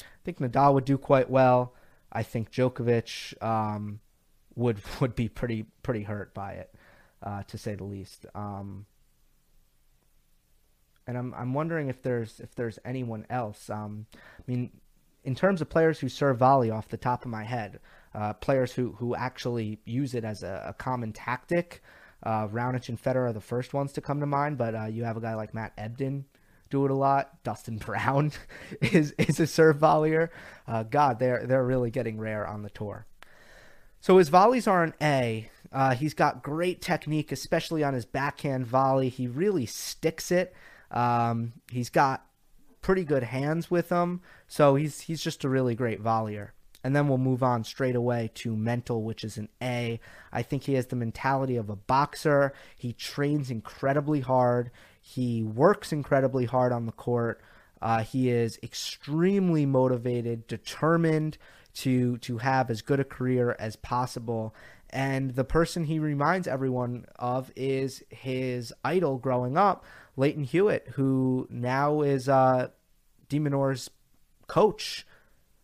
I 0.00 0.04
think 0.24 0.38
Nadal 0.38 0.74
would 0.74 0.84
do 0.84 0.98
quite 0.98 1.30
well. 1.30 1.74
I 2.12 2.22
think 2.22 2.50
Djokovic 2.50 3.40
um, 3.42 4.00
would 4.54 4.80
would 5.00 5.14
be 5.14 5.28
pretty 5.28 5.66
pretty 5.82 6.02
hurt 6.02 6.34
by 6.34 6.52
it, 6.52 6.74
uh, 7.22 7.42
to 7.44 7.58
say 7.58 7.74
the 7.74 7.84
least. 7.84 8.26
Um, 8.34 8.86
and 11.06 11.16
I'm 11.16 11.34
I'm 11.34 11.54
wondering 11.54 11.88
if 11.88 12.02
there's 12.02 12.40
if 12.40 12.54
there's 12.54 12.78
anyone 12.84 13.26
else. 13.30 13.70
Um, 13.70 14.06
I 14.14 14.42
mean, 14.46 14.70
in 15.24 15.34
terms 15.34 15.60
of 15.60 15.68
players 15.68 15.98
who 15.98 16.08
serve 16.08 16.38
volley 16.38 16.70
off 16.70 16.88
the 16.88 16.96
top 16.96 17.24
of 17.24 17.30
my 17.30 17.44
head, 17.44 17.80
uh, 18.14 18.32
players 18.34 18.72
who, 18.72 18.92
who 18.98 19.14
actually 19.14 19.78
use 19.84 20.14
it 20.14 20.24
as 20.24 20.42
a, 20.42 20.66
a 20.68 20.72
common 20.72 21.12
tactic, 21.12 21.82
uh, 22.22 22.48
Raonic 22.48 22.88
and 22.88 23.00
Federer 23.00 23.28
are 23.28 23.32
the 23.32 23.40
first 23.40 23.74
ones 23.74 23.92
to 23.92 24.00
come 24.00 24.20
to 24.20 24.26
mind, 24.26 24.58
but 24.58 24.74
uh, 24.74 24.84
you 24.84 25.04
have 25.04 25.16
a 25.16 25.20
guy 25.20 25.34
like 25.34 25.54
Matt 25.54 25.76
Ebden 25.76 26.24
do 26.70 26.84
it 26.84 26.90
a 26.90 26.94
lot. 26.94 27.42
Dustin 27.44 27.78
Brown 27.84 28.32
is 28.80 29.12
is 29.12 29.40
a 29.40 29.46
serve 29.46 29.78
volleyer. 29.78 30.28
Uh, 30.66 30.82
God, 30.82 31.18
they're 31.18 31.46
they're 31.46 31.64
really 31.64 31.90
getting 31.90 32.18
rare 32.18 32.46
on 32.46 32.62
the 32.62 32.70
tour. 32.70 33.06
So 34.00 34.18
his 34.18 34.28
volleys 34.28 34.66
are 34.66 34.84
an 34.84 34.94
A. 35.02 35.50
Uh, 35.72 35.94
he's 35.94 36.14
got 36.14 36.42
great 36.42 36.80
technique, 36.80 37.32
especially 37.32 37.82
on 37.82 37.94
his 37.94 38.06
backhand 38.06 38.66
volley. 38.66 39.08
He 39.08 39.26
really 39.26 39.66
sticks 39.66 40.30
it. 40.30 40.54
Um, 40.90 41.54
he's 41.70 41.90
got 41.90 42.24
pretty 42.80 43.04
good 43.04 43.24
hands 43.24 43.70
with 43.70 43.90
him. 43.90 44.20
So 44.46 44.76
he's 44.76 45.02
he's 45.02 45.22
just 45.22 45.44
a 45.44 45.48
really 45.48 45.74
great 45.74 46.02
volleyer. 46.02 46.50
And 46.88 46.96
then 46.96 47.06
we'll 47.06 47.18
move 47.18 47.42
on 47.42 47.64
straight 47.64 47.96
away 47.96 48.30
to 48.36 48.56
mental, 48.56 49.02
which 49.02 49.22
is 49.22 49.36
an 49.36 49.50
A. 49.60 50.00
I 50.32 50.40
think 50.40 50.62
he 50.62 50.72
has 50.72 50.86
the 50.86 50.96
mentality 50.96 51.56
of 51.56 51.68
a 51.68 51.76
boxer. 51.76 52.54
He 52.78 52.94
trains 52.94 53.50
incredibly 53.50 54.20
hard. 54.20 54.70
He 54.98 55.42
works 55.42 55.92
incredibly 55.92 56.46
hard 56.46 56.72
on 56.72 56.86
the 56.86 56.92
court. 56.92 57.42
Uh, 57.82 58.04
he 58.04 58.30
is 58.30 58.58
extremely 58.62 59.66
motivated, 59.66 60.46
determined 60.46 61.36
to 61.74 62.16
to 62.16 62.38
have 62.38 62.70
as 62.70 62.80
good 62.80 63.00
a 63.00 63.04
career 63.04 63.54
as 63.58 63.76
possible. 63.76 64.54
And 64.88 65.34
the 65.34 65.44
person 65.44 65.84
he 65.84 65.98
reminds 65.98 66.48
everyone 66.48 67.04
of 67.16 67.52
is 67.54 68.02
his 68.08 68.72
idol 68.82 69.18
growing 69.18 69.58
up, 69.58 69.84
Lleyton 70.16 70.44
Hewitt, 70.44 70.88
who 70.94 71.48
now 71.50 72.00
is 72.00 72.30
uh, 72.30 72.68
de 73.28 73.38
Minaur's 73.38 73.90
coach. 74.46 75.06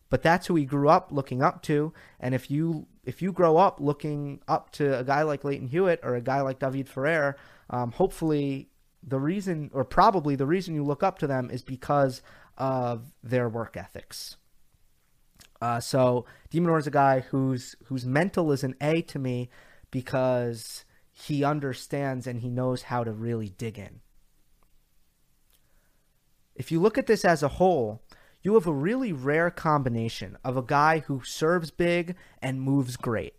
But 0.09 0.23
that's 0.23 0.47
who 0.47 0.55
he 0.55 0.65
grew 0.65 0.89
up 0.89 1.11
looking 1.11 1.41
up 1.41 1.61
to. 1.63 1.93
And 2.19 2.35
if 2.35 2.51
you 2.51 2.87
if 3.03 3.21
you 3.21 3.31
grow 3.31 3.57
up 3.57 3.79
looking 3.79 4.41
up 4.47 4.71
to 4.71 4.99
a 4.99 5.03
guy 5.03 5.23
like 5.23 5.43
Lleyton 5.43 5.67
Hewitt 5.67 5.99
or 6.03 6.15
a 6.15 6.21
guy 6.21 6.41
like 6.41 6.59
David 6.59 6.87
Ferrer, 6.87 7.37
um, 7.69 7.91
hopefully 7.91 8.69
the 9.03 9.19
reason 9.19 9.69
or 9.73 9.83
probably 9.83 10.35
the 10.35 10.45
reason 10.45 10.75
you 10.75 10.83
look 10.83 11.03
up 11.03 11.19
to 11.19 11.27
them 11.27 11.49
is 11.49 11.61
because 11.61 12.21
of 12.57 13.13
their 13.23 13.49
work 13.49 13.75
ethics. 13.77 14.37
Uh, 15.61 15.79
so 15.79 16.25
de 16.49 16.59
Minaur 16.59 16.79
is 16.79 16.87
a 16.87 16.91
guy 16.91 17.21
whose 17.21 17.75
whose 17.85 18.05
mental 18.05 18.51
is 18.51 18.63
an 18.63 18.75
A 18.81 19.01
to 19.03 19.19
me 19.19 19.49
because 19.91 20.85
he 21.11 21.43
understands 21.43 22.27
and 22.27 22.41
he 22.41 22.49
knows 22.49 22.83
how 22.83 23.03
to 23.03 23.11
really 23.11 23.49
dig 23.49 23.79
in. 23.79 24.01
If 26.55 26.71
you 26.71 26.79
look 26.79 26.97
at 26.97 27.07
this 27.07 27.25
as 27.25 27.43
a 27.43 27.47
whole, 27.47 28.01
you 28.45 28.53
have 28.53 28.67
a 28.67 28.73
really 28.73 29.11
rare 29.11 29.49
combination 29.49 30.37
of 30.43 30.55
a 30.55 30.61
guy 30.61 30.99
who 30.99 31.21
serves 31.23 31.71
big 31.71 32.15
and 32.41 32.61
moves 32.61 32.95
great. 32.95 33.33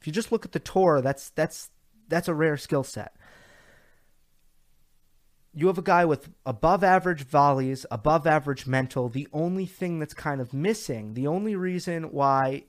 If 0.00 0.06
you 0.06 0.12
just 0.12 0.30
look 0.30 0.44
at 0.44 0.52
the 0.52 0.58
tour, 0.58 1.00
that's 1.00 1.30
that's 1.30 1.70
that's 2.08 2.28
a 2.28 2.34
rare 2.34 2.56
skill 2.56 2.84
set 2.84 3.14
you 5.58 5.66
have 5.66 5.78
a 5.78 5.82
guy 5.82 6.04
with 6.04 6.28
above 6.46 6.84
average 6.84 7.24
volleys, 7.24 7.84
above 7.90 8.28
average 8.28 8.66
mental. 8.66 9.08
The 9.08 9.26
only 9.32 9.66
thing 9.66 9.98
that's 9.98 10.14
kind 10.14 10.40
of 10.40 10.54
missing, 10.54 11.14
the 11.14 11.26
only 11.26 11.56
reason 11.56 12.12
why, 12.12 12.64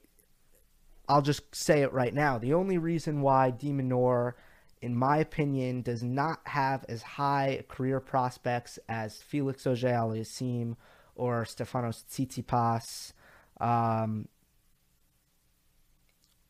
I'll 1.07 1.21
just 1.21 1.53
say 1.53 1.83
it 1.83 1.93
right 1.93 2.13
now, 2.13 2.39
the 2.39 2.55
only 2.55 2.79
reason 2.79 3.21
why 3.21 3.51
de 3.51 3.71
Minaur, 3.71 4.33
in 4.81 4.95
my 4.95 5.17
opinion, 5.17 5.83
does 5.83 6.01
not 6.01 6.39
have 6.45 6.83
as 6.89 7.03
high 7.03 7.63
career 7.67 7.99
prospects 7.99 8.79
as 8.89 9.21
Felix 9.21 9.67
Auger-Aliassime 9.67 10.75
or 11.19 11.43
Stefanos 11.43 12.03
Tsitsipas 12.05 13.11
um, 13.59 14.27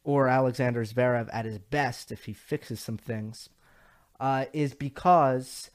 or 0.03 0.27
Alexander 0.27 0.83
Zverev 0.85 1.27
at 1.33 1.45
his 1.45 1.57
best 1.57 2.11
if 2.11 2.25
he 2.25 2.33
fixes 2.33 2.79
some 2.79 2.97
things, 2.97 3.49
uh, 4.19 4.45
is 4.53 4.73
because 4.73 5.71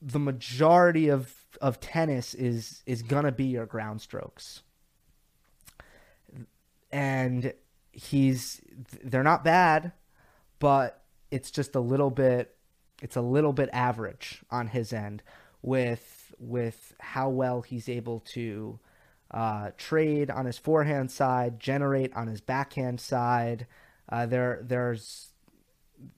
the 0.00 0.18
majority 0.18 1.08
of 1.08 1.34
of 1.60 1.78
tennis 1.78 2.34
is 2.34 2.82
is 2.86 3.02
gonna 3.02 3.32
be 3.32 3.44
your 3.44 3.66
ground 3.66 4.00
strokes, 4.00 4.62
and 6.90 7.52
he's 7.92 8.60
they're 9.04 9.22
not 9.22 9.44
bad, 9.44 9.92
but 10.58 11.02
it's 11.30 11.50
just 11.50 11.74
a 11.74 11.80
little 11.80 12.10
bit 12.10 12.56
it's 13.02 13.16
a 13.16 13.20
little 13.20 13.52
bit 13.52 13.68
average 13.72 14.42
on 14.50 14.68
his 14.68 14.92
end 14.92 15.22
with 15.60 16.21
with 16.42 16.94
how 17.00 17.28
well 17.28 17.62
he's 17.62 17.88
able 17.88 18.20
to 18.20 18.78
uh, 19.30 19.70
trade 19.78 20.30
on 20.30 20.44
his 20.44 20.58
forehand 20.58 21.10
side, 21.10 21.58
generate 21.58 22.14
on 22.14 22.26
his 22.26 22.40
backhand 22.40 23.00
side. 23.00 23.66
Uh, 24.08 24.26
there 24.26 24.60
there's 24.62 25.32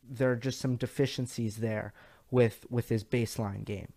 there 0.08 0.32
are 0.32 0.36
just 0.36 0.60
some 0.60 0.76
deficiencies 0.76 1.56
there 1.56 1.92
with 2.30 2.66
with 2.70 2.88
his 2.88 3.04
baseline 3.04 3.64
game. 3.64 3.92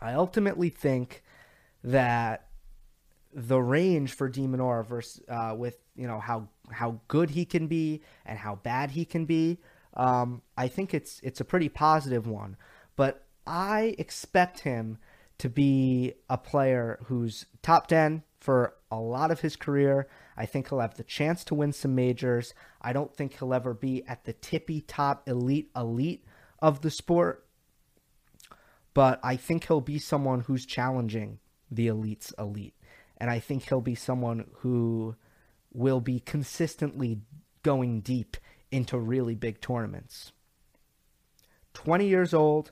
I 0.00 0.14
ultimately 0.14 0.70
think 0.70 1.22
that 1.82 2.48
the 3.32 3.60
range 3.60 4.14
for 4.14 4.28
de 4.28 4.46
Minaur 4.46 4.86
versus 4.86 5.22
uh, 5.28 5.54
with 5.56 5.78
you 5.96 6.06
know 6.06 6.20
how 6.20 6.48
how 6.70 7.00
good 7.08 7.30
he 7.30 7.44
can 7.44 7.66
be 7.66 8.02
and 8.24 8.38
how 8.38 8.54
bad 8.56 8.92
he 8.92 9.04
can 9.04 9.26
be, 9.26 9.58
um, 9.94 10.40
I 10.56 10.68
think 10.68 10.94
it's 10.94 11.20
it's 11.22 11.40
a 11.40 11.44
pretty 11.44 11.68
positive 11.68 12.26
one. 12.26 12.56
But 12.96 13.23
I 13.46 13.94
expect 13.98 14.60
him 14.60 14.98
to 15.38 15.48
be 15.48 16.14
a 16.30 16.38
player 16.38 16.98
who's 17.04 17.46
top 17.62 17.88
ten 17.88 18.22
for 18.40 18.74
a 18.90 18.96
lot 18.96 19.30
of 19.30 19.40
his 19.40 19.56
career. 19.56 20.06
I 20.36 20.46
think 20.46 20.68
he'll 20.68 20.80
have 20.80 20.96
the 20.96 21.04
chance 21.04 21.44
to 21.44 21.54
win 21.54 21.72
some 21.72 21.94
majors. 21.94 22.54
I 22.80 22.92
don't 22.92 23.14
think 23.14 23.38
he'll 23.38 23.54
ever 23.54 23.74
be 23.74 24.04
at 24.06 24.24
the 24.24 24.34
tippy 24.34 24.80
top 24.82 25.28
elite 25.28 25.70
elite 25.74 26.24
of 26.60 26.82
the 26.82 26.90
sport. 26.90 27.46
But 28.92 29.18
I 29.24 29.36
think 29.36 29.66
he'll 29.66 29.80
be 29.80 29.98
someone 29.98 30.40
who's 30.40 30.66
challenging 30.66 31.40
the 31.70 31.88
elite's 31.88 32.32
elite. 32.38 32.74
And 33.18 33.30
I 33.30 33.40
think 33.40 33.68
he'll 33.68 33.80
be 33.80 33.94
someone 33.94 34.46
who 34.58 35.16
will 35.72 36.00
be 36.00 36.20
consistently 36.20 37.20
going 37.62 38.00
deep 38.00 38.36
into 38.70 38.98
really 38.98 39.34
big 39.34 39.60
tournaments. 39.60 40.32
20 41.74 42.06
years 42.06 42.32
old, 42.32 42.70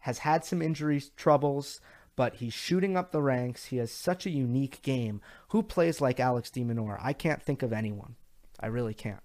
has 0.00 0.18
had 0.18 0.44
some 0.44 0.62
injury 0.62 1.02
troubles, 1.16 1.80
but 2.16 2.36
he's 2.36 2.52
shooting 2.52 2.96
up 2.96 3.12
the 3.12 3.22
ranks. 3.22 3.66
He 3.66 3.78
has 3.78 3.90
such 3.90 4.26
a 4.26 4.30
unique 4.30 4.82
game. 4.82 5.20
Who 5.48 5.62
plays 5.62 6.00
like 6.00 6.20
Alex 6.20 6.50
de 6.50 6.64
Minaur? 6.64 6.98
I 7.00 7.12
can't 7.12 7.42
think 7.42 7.62
of 7.62 7.72
anyone. 7.72 8.16
I 8.58 8.66
really 8.66 8.94
can't. 8.94 9.22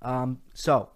Um, 0.00 0.40
so, 0.52 0.90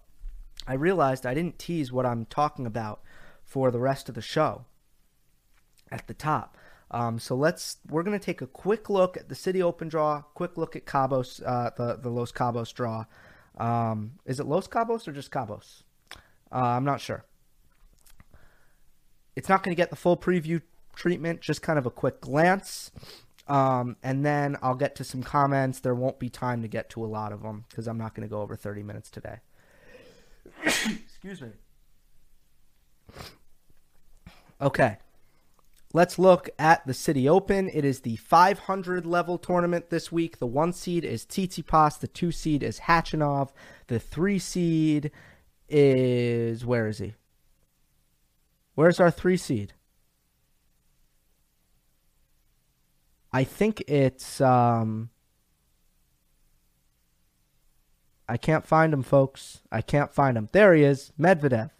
I 0.67 0.73
realized 0.73 1.25
I 1.25 1.33
didn't 1.33 1.59
tease 1.59 1.91
what 1.91 2.05
I'm 2.05 2.25
talking 2.25 2.65
about 2.65 3.01
for 3.43 3.71
the 3.71 3.79
rest 3.79 4.09
of 4.09 4.15
the 4.15 4.21
show 4.21 4.65
at 5.89 6.07
the 6.07 6.13
top. 6.13 6.57
Um, 6.91 7.19
so 7.19 7.35
let's 7.35 7.77
we're 7.89 8.03
gonna 8.03 8.19
take 8.19 8.41
a 8.41 8.47
quick 8.47 8.89
look 8.89 9.17
at 9.17 9.29
the 9.29 9.35
City 9.35 9.61
Open 9.61 9.87
draw, 9.87 10.21
quick 10.21 10.57
look 10.57 10.75
at 10.75 10.85
Cabos, 10.85 11.41
uh, 11.45 11.71
the 11.75 11.97
the 12.01 12.09
Los 12.09 12.31
Cabos 12.31 12.73
draw. 12.73 13.05
Um, 13.57 14.13
is 14.25 14.39
it 14.39 14.45
Los 14.45 14.67
Cabos 14.67 15.07
or 15.07 15.11
just 15.11 15.31
Cabos? 15.31 15.83
Uh, 16.51 16.59
I'm 16.59 16.85
not 16.85 17.01
sure. 17.01 17.25
It's 19.35 19.49
not 19.49 19.63
going 19.63 19.75
to 19.75 19.79
get 19.79 19.89
the 19.89 19.95
full 19.95 20.17
preview 20.17 20.61
treatment, 20.95 21.41
just 21.41 21.61
kind 21.61 21.77
of 21.77 21.85
a 21.85 21.91
quick 21.91 22.21
glance. 22.21 22.91
Um, 23.47 23.95
and 24.03 24.25
then 24.25 24.57
I'll 24.61 24.75
get 24.75 24.95
to 24.95 25.03
some 25.03 25.23
comments. 25.23 25.79
There 25.79 25.95
won't 25.95 26.19
be 26.19 26.29
time 26.29 26.61
to 26.61 26.67
get 26.67 26.89
to 26.91 27.05
a 27.05 27.07
lot 27.07 27.31
of 27.31 27.41
them 27.41 27.65
because 27.69 27.87
I'm 27.87 27.97
not 27.97 28.13
going 28.13 28.27
to 28.27 28.31
go 28.31 28.41
over 28.41 28.55
30 28.55 28.83
minutes 28.83 29.09
today. 29.09 29.37
Excuse 30.65 31.41
me. 31.41 31.49
Okay. 34.59 34.97
Let's 35.93 36.19
look 36.19 36.49
at 36.59 36.85
the 36.85 36.93
City 36.93 37.29
Open. 37.29 37.69
It 37.73 37.85
is 37.85 38.01
the 38.01 38.17
500 38.17 39.05
level 39.05 39.37
tournament 39.37 39.89
this 39.89 40.11
week. 40.11 40.37
The 40.37 40.45
one 40.47 40.73
seed 40.73 41.05
is 41.05 41.25
Tsitsipas. 41.25 41.99
The 41.99 42.07
two 42.07 42.31
seed 42.31 42.61
is 42.61 42.81
Khachanov. 42.81 43.49
The 43.87 43.99
three 43.99 44.39
seed 44.39 45.11
is. 45.69 46.65
Where 46.65 46.87
is 46.87 46.97
he? 46.97 47.13
Where's 48.75 48.99
our 48.99 49.11
three 49.11 49.37
seed? 49.37 49.73
I 53.31 53.43
think 53.43 53.83
it's 53.87 54.41
um 54.41 55.09
I 58.29 58.35
can't 58.37 58.65
find 58.65 58.93
him, 58.93 59.03
folks. 59.03 59.61
I 59.71 59.81
can't 59.81 60.13
find 60.13 60.37
him. 60.37 60.49
There 60.51 60.73
he 60.73 60.83
is, 60.83 61.13
Medvedev. 61.19 61.71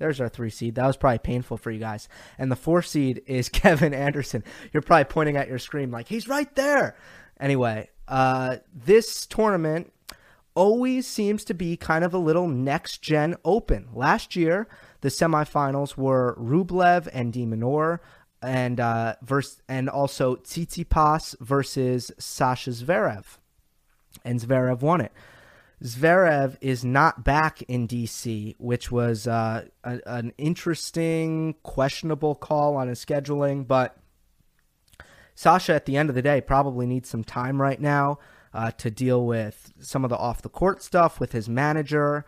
There's 0.00 0.20
our 0.20 0.28
three 0.28 0.50
seed. 0.50 0.74
That 0.74 0.86
was 0.86 0.96
probably 0.96 1.18
painful 1.18 1.58
for 1.58 1.70
you 1.70 1.78
guys. 1.78 2.08
And 2.38 2.50
the 2.50 2.56
four 2.56 2.82
seed 2.82 3.22
is 3.26 3.48
Kevin 3.50 3.94
Anderson. 3.94 4.42
You're 4.72 4.82
probably 4.82 5.04
pointing 5.04 5.36
at 5.36 5.46
your 5.46 5.60
screen 5.60 5.92
like 5.92 6.08
he's 6.08 6.26
right 6.26 6.52
there. 6.56 6.96
Anyway, 7.38 7.90
uh, 8.08 8.56
this 8.74 9.26
tournament 9.26 9.92
always 10.54 11.06
seems 11.06 11.44
to 11.44 11.54
be 11.54 11.76
kind 11.76 12.02
of 12.02 12.12
a 12.12 12.18
little 12.18 12.48
next 12.48 13.02
gen 13.02 13.36
open. 13.44 13.88
Last 13.94 14.34
year, 14.34 14.66
the 15.02 15.08
semifinals 15.08 15.96
were 15.96 16.34
Rublev 16.38 17.08
and 17.12 17.32
De 17.32 17.46
Minaur 17.46 18.00
and 18.42 18.80
uh, 18.80 19.16
verse, 19.22 19.60
and 19.68 19.88
also 19.88 20.36
Tsitsipas 20.36 21.36
versus 21.40 22.10
Sasha 22.18 22.70
Zverev, 22.70 23.36
and 24.24 24.40
Zverev 24.40 24.80
won 24.80 25.02
it. 25.02 25.12
Zverev 25.82 26.56
is 26.60 26.84
not 26.84 27.24
back 27.24 27.62
in 27.62 27.88
DC, 27.88 28.54
which 28.58 28.90
was 28.90 29.26
uh, 29.26 29.66
a, 29.82 30.00
an 30.06 30.32
interesting, 30.36 31.54
questionable 31.62 32.34
call 32.34 32.76
on 32.76 32.88
his 32.88 33.02
scheduling. 33.02 33.66
But 33.66 33.96
Sasha, 35.34 35.72
at 35.72 35.86
the 35.86 35.96
end 35.96 36.10
of 36.10 36.14
the 36.14 36.22
day, 36.22 36.40
probably 36.42 36.86
needs 36.86 37.08
some 37.08 37.24
time 37.24 37.62
right 37.62 37.80
now 37.80 38.18
uh, 38.52 38.72
to 38.72 38.90
deal 38.90 39.24
with 39.24 39.72
some 39.80 40.04
of 40.04 40.10
the 40.10 40.18
off 40.18 40.42
the 40.42 40.50
court 40.50 40.82
stuff 40.82 41.18
with 41.18 41.32
his 41.32 41.48
manager 41.48 42.26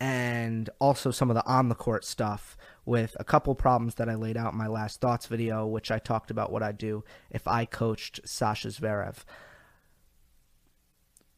and 0.00 0.70
also 0.80 1.10
some 1.10 1.30
of 1.30 1.34
the 1.34 1.46
on 1.46 1.68
the 1.68 1.74
court 1.74 2.04
stuff 2.04 2.56
with 2.84 3.16
a 3.20 3.24
couple 3.24 3.54
problems 3.54 3.94
that 3.96 4.08
I 4.08 4.14
laid 4.14 4.36
out 4.36 4.52
in 4.52 4.58
my 4.58 4.66
last 4.66 5.00
thoughts 5.00 5.26
video, 5.26 5.66
which 5.66 5.90
I 5.90 5.98
talked 5.98 6.30
about 6.30 6.52
what 6.52 6.62
I'd 6.62 6.78
do 6.78 7.04
if 7.30 7.46
I 7.46 7.64
coached 7.64 8.20
Sasha 8.24 8.68
Zverev. 8.68 9.24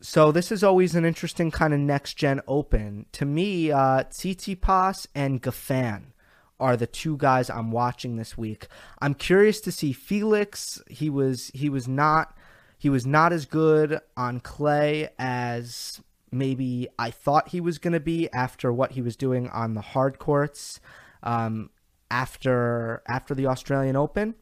So 0.09 0.31
this 0.31 0.53
is 0.53 0.62
always 0.62 0.95
an 0.95 1.05
interesting 1.05 1.51
kind 1.51 1.75
of 1.75 1.81
next 1.81 2.14
gen 2.14 2.40
open. 2.47 3.07
To 3.11 3.25
me, 3.25 3.73
uh, 3.73 4.05
Tsitsipas 4.05 5.09
and 5.16 5.42
Goffin 5.42 6.12
are 6.61 6.77
the 6.77 6.87
two 6.87 7.16
guys 7.16 7.51
I'm 7.51 7.73
watching 7.73 8.14
this 8.14 8.38
week. 8.38 8.69
I'm 9.03 9.14
curious 9.14 9.61
to 9.62 9.73
see 9.73 9.92
Felix. 9.92 10.81
He 10.88 11.11
was 11.11 11.51
he 11.55 11.69
was 11.69 11.88
not 11.88 12.38
he 12.79 12.88
was 12.88 13.05
not 13.05 13.33
as 13.33 13.47
good 13.47 13.99
on 14.16 14.38
clay 14.38 15.09
as 15.19 16.01
maybe 16.31 16.87
I 17.01 17.11
thought 17.11 17.49
he 17.49 17.61
was 17.61 17.79
going 17.79 17.95
to 17.95 18.01
be 18.01 18.33
after 18.33 18.73
what 18.73 18.92
he 18.92 19.03
was 19.03 19.16
doing 19.16 19.49
on 19.49 19.75
the 19.75 19.81
hard 19.81 20.21
courts 20.21 20.79
um, 21.25 21.71
after 22.12 23.03
after 23.09 23.35
the 23.35 23.49
Australian 23.49 23.97
Open. 23.97 24.37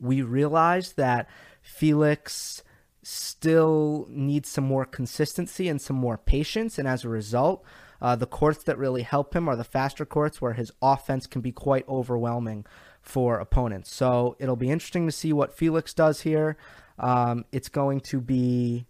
We 0.00 0.22
realized 0.22 0.96
that 0.98 1.28
Felix 1.62 2.62
still 3.08 4.06
needs 4.10 4.48
some 4.50 4.64
more 4.64 4.84
consistency 4.84 5.68
and 5.68 5.80
some 5.80 5.96
more 5.96 6.18
patience, 6.18 6.78
and 6.78 6.86
as 6.86 7.04
a 7.04 7.08
result, 7.08 7.64
uh, 8.02 8.14
the 8.14 8.26
courts 8.26 8.62
that 8.64 8.78
really 8.78 9.02
help 9.02 9.34
him 9.34 9.48
are 9.48 9.56
the 9.56 9.64
faster 9.64 10.04
courts 10.04 10.40
where 10.40 10.52
his 10.52 10.70
offense 10.82 11.26
can 11.26 11.40
be 11.40 11.50
quite 11.50 11.88
overwhelming 11.88 12.66
for 13.00 13.38
opponents. 13.38 13.92
So 13.94 14.36
it'll 14.38 14.56
be 14.56 14.70
interesting 14.70 15.06
to 15.06 15.12
see 15.12 15.32
what 15.32 15.56
Felix 15.56 15.94
does 15.94 16.20
here. 16.20 16.56
Um, 16.98 17.44
it's 17.50 17.68
going 17.68 18.00
to 18.00 18.20
be 18.20 18.86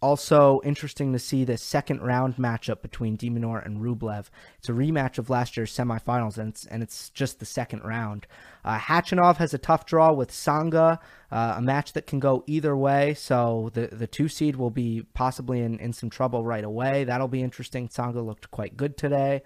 also 0.00 0.60
interesting 0.64 1.12
to 1.12 1.18
see 1.18 1.44
the 1.44 1.56
second 1.56 2.00
round 2.00 2.36
matchup 2.36 2.82
between 2.82 3.16
de 3.16 3.28
Minaur 3.28 3.64
and 3.64 3.80
Rublev. 3.80 4.26
It's 4.58 4.68
a 4.68 4.72
rematch 4.72 5.18
of 5.18 5.28
last 5.28 5.56
year's 5.56 5.74
semifinals, 5.74 6.38
and 6.38 6.50
it's, 6.50 6.64
and 6.66 6.82
it's 6.82 7.10
just 7.10 7.40
the 7.40 7.46
second 7.46 7.82
round. 7.82 8.26
Uh, 8.64 8.78
Khachanov 8.78 9.36
has 9.38 9.54
a 9.54 9.58
tough 9.58 9.86
draw 9.86 10.12
with 10.12 10.30
Tsonga, 10.30 10.98
uh, 11.32 11.54
a 11.56 11.62
match 11.62 11.94
that 11.94 12.06
can 12.06 12.20
go 12.20 12.44
either 12.46 12.76
way. 12.76 13.14
So 13.14 13.70
the, 13.74 13.88
the 13.88 14.06
two 14.06 14.28
seed 14.28 14.56
will 14.56 14.70
be 14.70 15.04
possibly 15.14 15.60
in, 15.60 15.78
in 15.80 15.92
some 15.92 16.10
trouble 16.10 16.44
right 16.44 16.64
away. 16.64 17.04
That'll 17.04 17.28
be 17.28 17.42
interesting. 17.42 17.88
Tsonga 17.88 18.24
looked 18.24 18.50
quite 18.50 18.76
good 18.76 18.96
today. 18.96 19.42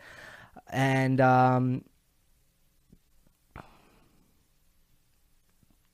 And 0.68 1.20
um, 1.20 1.84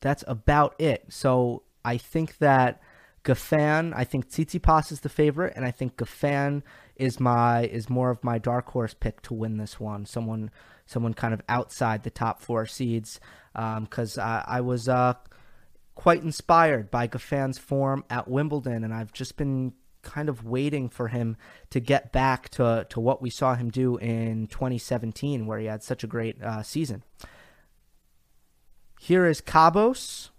that's 0.00 0.24
about 0.26 0.74
it. 0.80 1.04
So 1.08 1.62
I 1.84 1.96
think 1.96 2.38
that 2.38 2.80
Goffin, 3.24 3.92
I 3.94 4.04
think 4.04 4.28
Tsitsipas 4.28 4.92
is 4.92 5.00
the 5.00 5.08
favorite, 5.08 5.52
and 5.56 5.64
I 5.64 5.70
think 5.70 5.96
Goffin 5.96 6.62
is 6.96 7.20
my 7.20 7.64
is 7.64 7.88
more 7.88 8.10
of 8.10 8.22
my 8.24 8.38
dark 8.38 8.70
horse 8.70 8.94
pick 8.94 9.22
to 9.22 9.34
win 9.34 9.56
this 9.56 9.78
one. 9.78 10.06
Someone 10.06 10.50
someone 10.86 11.14
kind 11.14 11.34
of 11.34 11.42
outside 11.48 12.02
the 12.02 12.10
top 12.10 12.40
four 12.40 12.64
seeds, 12.66 13.20
because 13.52 14.16
um, 14.18 14.24
I, 14.24 14.44
I, 14.46 14.60
was 14.62 14.88
uh, 14.88 15.14
quite 15.94 16.22
inspired 16.22 16.90
by 16.90 17.06
Goffin's 17.06 17.58
form 17.58 18.04
at 18.08 18.26
Wimbledon, 18.26 18.84
and 18.84 18.94
I've 18.94 19.12
just 19.12 19.36
been 19.36 19.74
kind 20.00 20.30
of 20.30 20.44
waiting 20.44 20.88
for 20.88 21.08
him 21.08 21.36
to 21.68 21.80
get 21.80 22.12
back 22.12 22.48
to 22.50 22.86
to 22.88 23.00
what 23.00 23.20
we 23.20 23.30
saw 23.30 23.54
him 23.54 23.70
do 23.70 23.96
in 23.98 24.46
2017, 24.46 25.46
where 25.46 25.58
he 25.58 25.66
had 25.66 25.82
such 25.82 26.02
a 26.02 26.06
great 26.06 26.42
uh, 26.42 26.62
season. 26.62 27.02
Here 29.00 29.26
is 29.26 29.40
Cabos. 29.40 30.30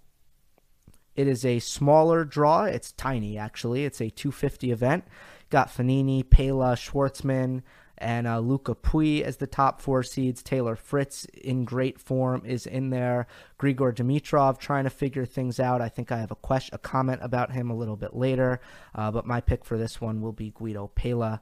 It 1.19 1.27
is 1.27 1.43
a 1.43 1.60
smaller 1.60 2.23
draw. 2.23 2.63
It's 2.63 2.93
tiny, 2.93 3.38
actually. 3.38 3.84
It's 3.84 3.99
a 3.99 4.10
250 4.10 4.71
event. 4.71 5.03
Got 5.49 5.67
Fognini, 5.67 6.23
Pella, 6.23 6.77
Schwartzman, 6.77 7.62
and 7.97 8.25
uh, 8.25 8.39
Luca 8.39 8.73
Pouille 8.73 9.21
as 9.23 9.36
the 9.36 9.45
top 9.45 9.82
four 9.82 10.01
seeds. 10.01 10.41
Taylor 10.41 10.77
Fritz 10.77 11.25
in 11.25 11.65
great 11.65 11.99
form 11.99 12.43
is 12.45 12.65
in 12.65 12.89
there. 12.89 13.27
Grigor 13.60 13.93
Dimitrov 13.93 14.60
trying 14.60 14.86
to 14.86 14.89
figure 14.89 15.25
things 15.25 15.60
out. 15.60 15.82
I 15.82 15.89
think 15.89 16.10
I 16.10 16.19
have 16.19 16.32
a 16.32 16.36
question, 16.36 16.73
a 16.73 16.77
comment 16.77 17.19
about 17.21 17.51
him 17.51 17.69
a 17.69 17.75
little 17.75 17.97
bit 17.97 18.15
later. 18.15 18.62
Uh, 18.95 19.12
but 19.12 19.25
my 19.25 19.41
pick 19.41 19.65
for 19.65 19.77
this 19.77 19.99
one 19.99 20.21
will 20.21 20.32
be 20.32 20.51
Guido 20.51 20.88
Pella, 20.88 21.41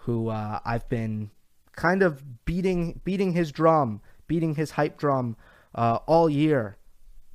who 0.00 0.28
uh, 0.28 0.60
I've 0.66 0.86
been 0.90 1.30
kind 1.72 2.02
of 2.02 2.44
beating 2.44 3.00
beating 3.04 3.32
his 3.32 3.52
drum, 3.52 4.02
beating 4.26 4.56
his 4.56 4.72
hype 4.72 4.98
drum 4.98 5.34
uh, 5.74 6.00
all 6.06 6.28
year 6.28 6.77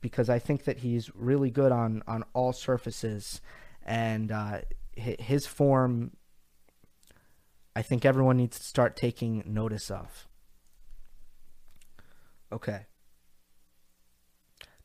because 0.04 0.30
I 0.30 0.38
think 0.38 0.66
that 0.66 0.80
he's 0.80 1.10
really 1.16 1.50
good 1.50 1.72
on 1.72 2.04
on 2.06 2.24
all 2.34 2.54
surfaces, 2.54 3.42
and 3.84 4.32
uh, 4.32 4.60
his 4.96 5.48
form. 5.48 6.12
I 7.76 7.82
think 7.82 8.06
everyone 8.06 8.38
needs 8.38 8.60
to 8.60 8.64
start 8.64 8.96
taking 8.96 9.44
notice 9.48 9.90
of. 9.90 10.28
Okay. 12.52 12.86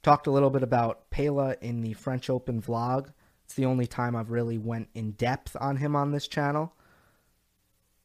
Talked 0.02 0.26
a 0.26 0.30
little 0.30 0.48
bit 0.48 0.62
about 0.62 1.10
Pella 1.10 1.56
in 1.60 1.82
the 1.82 1.92
French 1.92 2.30
Open 2.30 2.62
vlog. 2.62 3.12
It's 3.44 3.52
the 3.52 3.66
only 3.66 3.86
time 3.86 4.16
I've 4.16 4.30
really 4.30 4.56
went 4.56 4.88
in 4.94 5.10
depth 5.10 5.54
on 5.60 5.76
him 5.76 5.94
on 5.94 6.12
this 6.12 6.28
channel. 6.28 6.72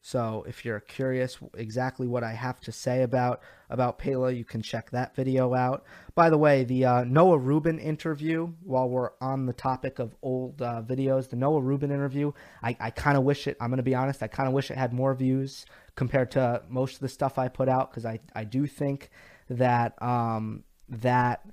So 0.06 0.44
if 0.46 0.66
you're 0.66 0.80
curious 0.80 1.38
exactly 1.56 2.06
what 2.06 2.22
I 2.22 2.32
have 2.32 2.60
to 2.60 2.72
say 2.72 3.04
about 3.04 3.40
about 3.70 3.98
Pella, 3.98 4.30
you 4.32 4.44
can 4.44 4.60
check 4.60 4.90
that 4.90 5.16
video 5.16 5.54
out. 5.54 5.82
By 6.14 6.28
the 6.28 6.36
way, 6.36 6.62
the 6.62 6.84
uh, 6.84 7.04
Noah 7.04 7.38
Rubin 7.38 7.78
interview, 7.78 8.52
while 8.62 8.86
we're 8.86 9.12
on 9.22 9.46
the 9.46 9.54
topic 9.54 10.00
of 10.00 10.14
old 10.20 10.60
uh, 10.60 10.82
videos, 10.86 11.30
the 11.30 11.36
Noah 11.36 11.62
Rubin 11.62 11.90
interview, 11.90 12.32
I, 12.62 12.76
I 12.80 12.90
kind 12.90 13.16
of 13.16 13.24
wish 13.24 13.46
it, 13.46 13.56
I'm 13.62 13.70
going 13.70 13.78
to 13.78 13.82
be 13.82 13.94
honest, 13.94 14.22
I 14.22 14.26
kind 14.26 14.46
of 14.46 14.52
wish 14.52 14.70
it 14.70 14.76
had 14.76 14.92
more 14.92 15.14
views 15.14 15.64
compared 15.96 16.32
to 16.32 16.62
most 16.68 16.96
of 16.96 17.00
the 17.00 17.08
stuff 17.08 17.38
I 17.38 17.48
put 17.48 17.70
out 17.70 17.90
because 17.90 18.04
I, 18.04 18.20
I 18.34 18.44
do 18.44 18.66
think 18.66 19.08
that 19.48 19.94
um, 20.02 20.64
that 20.90 21.48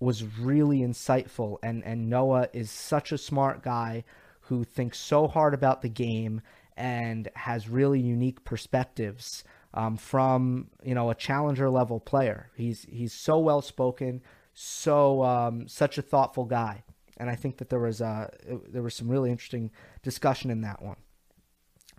was 0.00 0.24
really 0.38 0.78
insightful. 0.78 1.58
And, 1.62 1.84
and 1.84 2.08
Noah 2.08 2.48
is 2.54 2.70
such 2.70 3.12
a 3.12 3.18
smart 3.18 3.62
guy 3.62 4.04
who 4.46 4.64
thinks 4.64 4.98
so 4.98 5.28
hard 5.28 5.52
about 5.52 5.82
the 5.82 5.90
game 5.90 6.40
and 6.82 7.28
has 7.36 7.68
really 7.68 8.00
unique 8.00 8.44
perspectives 8.44 9.44
um, 9.72 9.96
from 9.96 10.68
you 10.82 10.96
know 10.96 11.10
a 11.10 11.14
challenger 11.14 11.70
level 11.70 12.00
player. 12.00 12.50
He's 12.56 12.84
he's 12.90 13.12
so 13.12 13.38
well 13.38 13.62
spoken, 13.62 14.20
so 14.52 15.22
um, 15.22 15.68
such 15.68 15.96
a 15.96 16.02
thoughtful 16.02 16.44
guy, 16.44 16.82
and 17.18 17.30
I 17.30 17.36
think 17.36 17.58
that 17.58 17.70
there 17.70 17.78
was 17.78 18.00
a 18.00 18.30
there 18.68 18.82
was 18.82 18.96
some 18.96 19.08
really 19.08 19.30
interesting 19.30 19.70
discussion 20.02 20.50
in 20.50 20.60
that 20.62 20.82
one. 20.82 20.96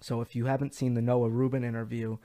So 0.01 0.19
if 0.19 0.35
you 0.35 0.45
haven't 0.47 0.75
seen 0.75 0.95
the 0.95 1.01
Noah 1.01 1.29
Rubin 1.29 1.63
interview, 1.63 2.17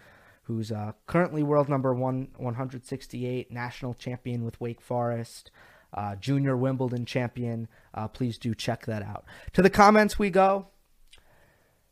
who's 0.42 0.72
uh, 0.72 0.92
currently 1.06 1.44
world 1.44 1.68
number 1.68 1.94
one 1.94 2.26
168, 2.38 3.52
national 3.52 3.94
champion 3.94 4.44
with 4.44 4.60
Wake 4.60 4.80
Forest. 4.80 5.52
Uh, 5.94 6.14
junior 6.16 6.54
Wimbledon 6.54 7.06
champion. 7.06 7.66
Uh, 7.94 8.06
please 8.08 8.36
do 8.36 8.54
check 8.54 8.84
that 8.84 9.02
out. 9.02 9.24
To 9.54 9.62
the 9.62 9.70
comments 9.70 10.18
we 10.18 10.28
go. 10.28 10.66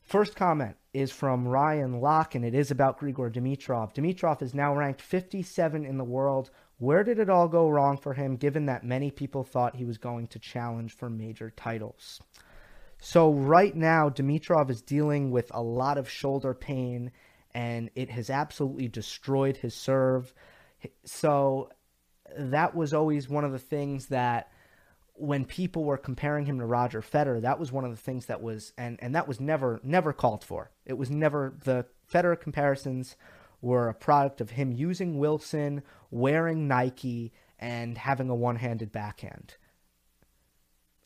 First 0.06 0.36
comment 0.36 0.76
is 0.94 1.10
from 1.10 1.48
Ryan 1.48 2.00
Locke, 2.00 2.36
and 2.36 2.44
it 2.44 2.54
is 2.54 2.70
about 2.70 3.00
Grigor 3.00 3.28
Dimitrov. 3.28 3.92
Dimitrov 3.92 4.40
is 4.40 4.54
now 4.54 4.72
ranked 4.72 5.02
57 5.02 5.84
in 5.84 5.98
the 5.98 6.04
world. 6.04 6.50
Where 6.78 7.02
did 7.02 7.18
it 7.18 7.28
all 7.28 7.48
go 7.48 7.68
wrong 7.68 7.96
for 7.96 8.14
him, 8.14 8.36
given 8.36 8.66
that 8.66 8.84
many 8.84 9.10
people 9.10 9.42
thought 9.42 9.74
he 9.74 9.84
was 9.84 9.98
going 9.98 10.28
to 10.28 10.38
challenge 10.38 10.94
for 10.94 11.10
major 11.10 11.50
titles? 11.50 12.20
So, 13.00 13.32
right 13.32 13.74
now, 13.74 14.08
Dimitrov 14.08 14.70
is 14.70 14.80
dealing 14.80 15.32
with 15.32 15.50
a 15.52 15.60
lot 15.60 15.98
of 15.98 16.08
shoulder 16.08 16.54
pain, 16.54 17.10
and 17.52 17.90
it 17.96 18.08
has 18.10 18.30
absolutely 18.30 18.86
destroyed 18.86 19.56
his 19.56 19.74
serve. 19.74 20.32
So, 21.04 21.70
that 22.38 22.76
was 22.76 22.94
always 22.94 23.28
one 23.28 23.44
of 23.44 23.50
the 23.50 23.58
things 23.58 24.06
that 24.06 24.52
when 25.18 25.44
people 25.44 25.84
were 25.84 25.96
comparing 25.96 26.46
him 26.46 26.58
to 26.58 26.66
Roger 26.66 27.00
Federer, 27.00 27.40
that 27.42 27.58
was 27.58 27.72
one 27.72 27.84
of 27.84 27.90
the 27.90 27.96
things 27.96 28.26
that 28.26 28.42
was 28.42 28.72
and 28.76 28.98
and 29.00 29.14
that 29.14 29.28
was 29.28 29.40
never 29.40 29.80
never 29.82 30.12
called 30.12 30.44
for. 30.44 30.70
It 30.84 30.94
was 30.94 31.10
never 31.10 31.54
the 31.64 31.86
Federer 32.12 32.38
comparisons 32.38 33.16
were 33.60 33.88
a 33.88 33.94
product 33.94 34.40
of 34.40 34.50
him 34.50 34.72
using 34.72 35.18
Wilson, 35.18 35.82
wearing 36.10 36.68
Nike, 36.68 37.32
and 37.58 37.98
having 37.98 38.28
a 38.28 38.34
one-handed 38.34 38.92
backhand. 38.92 39.56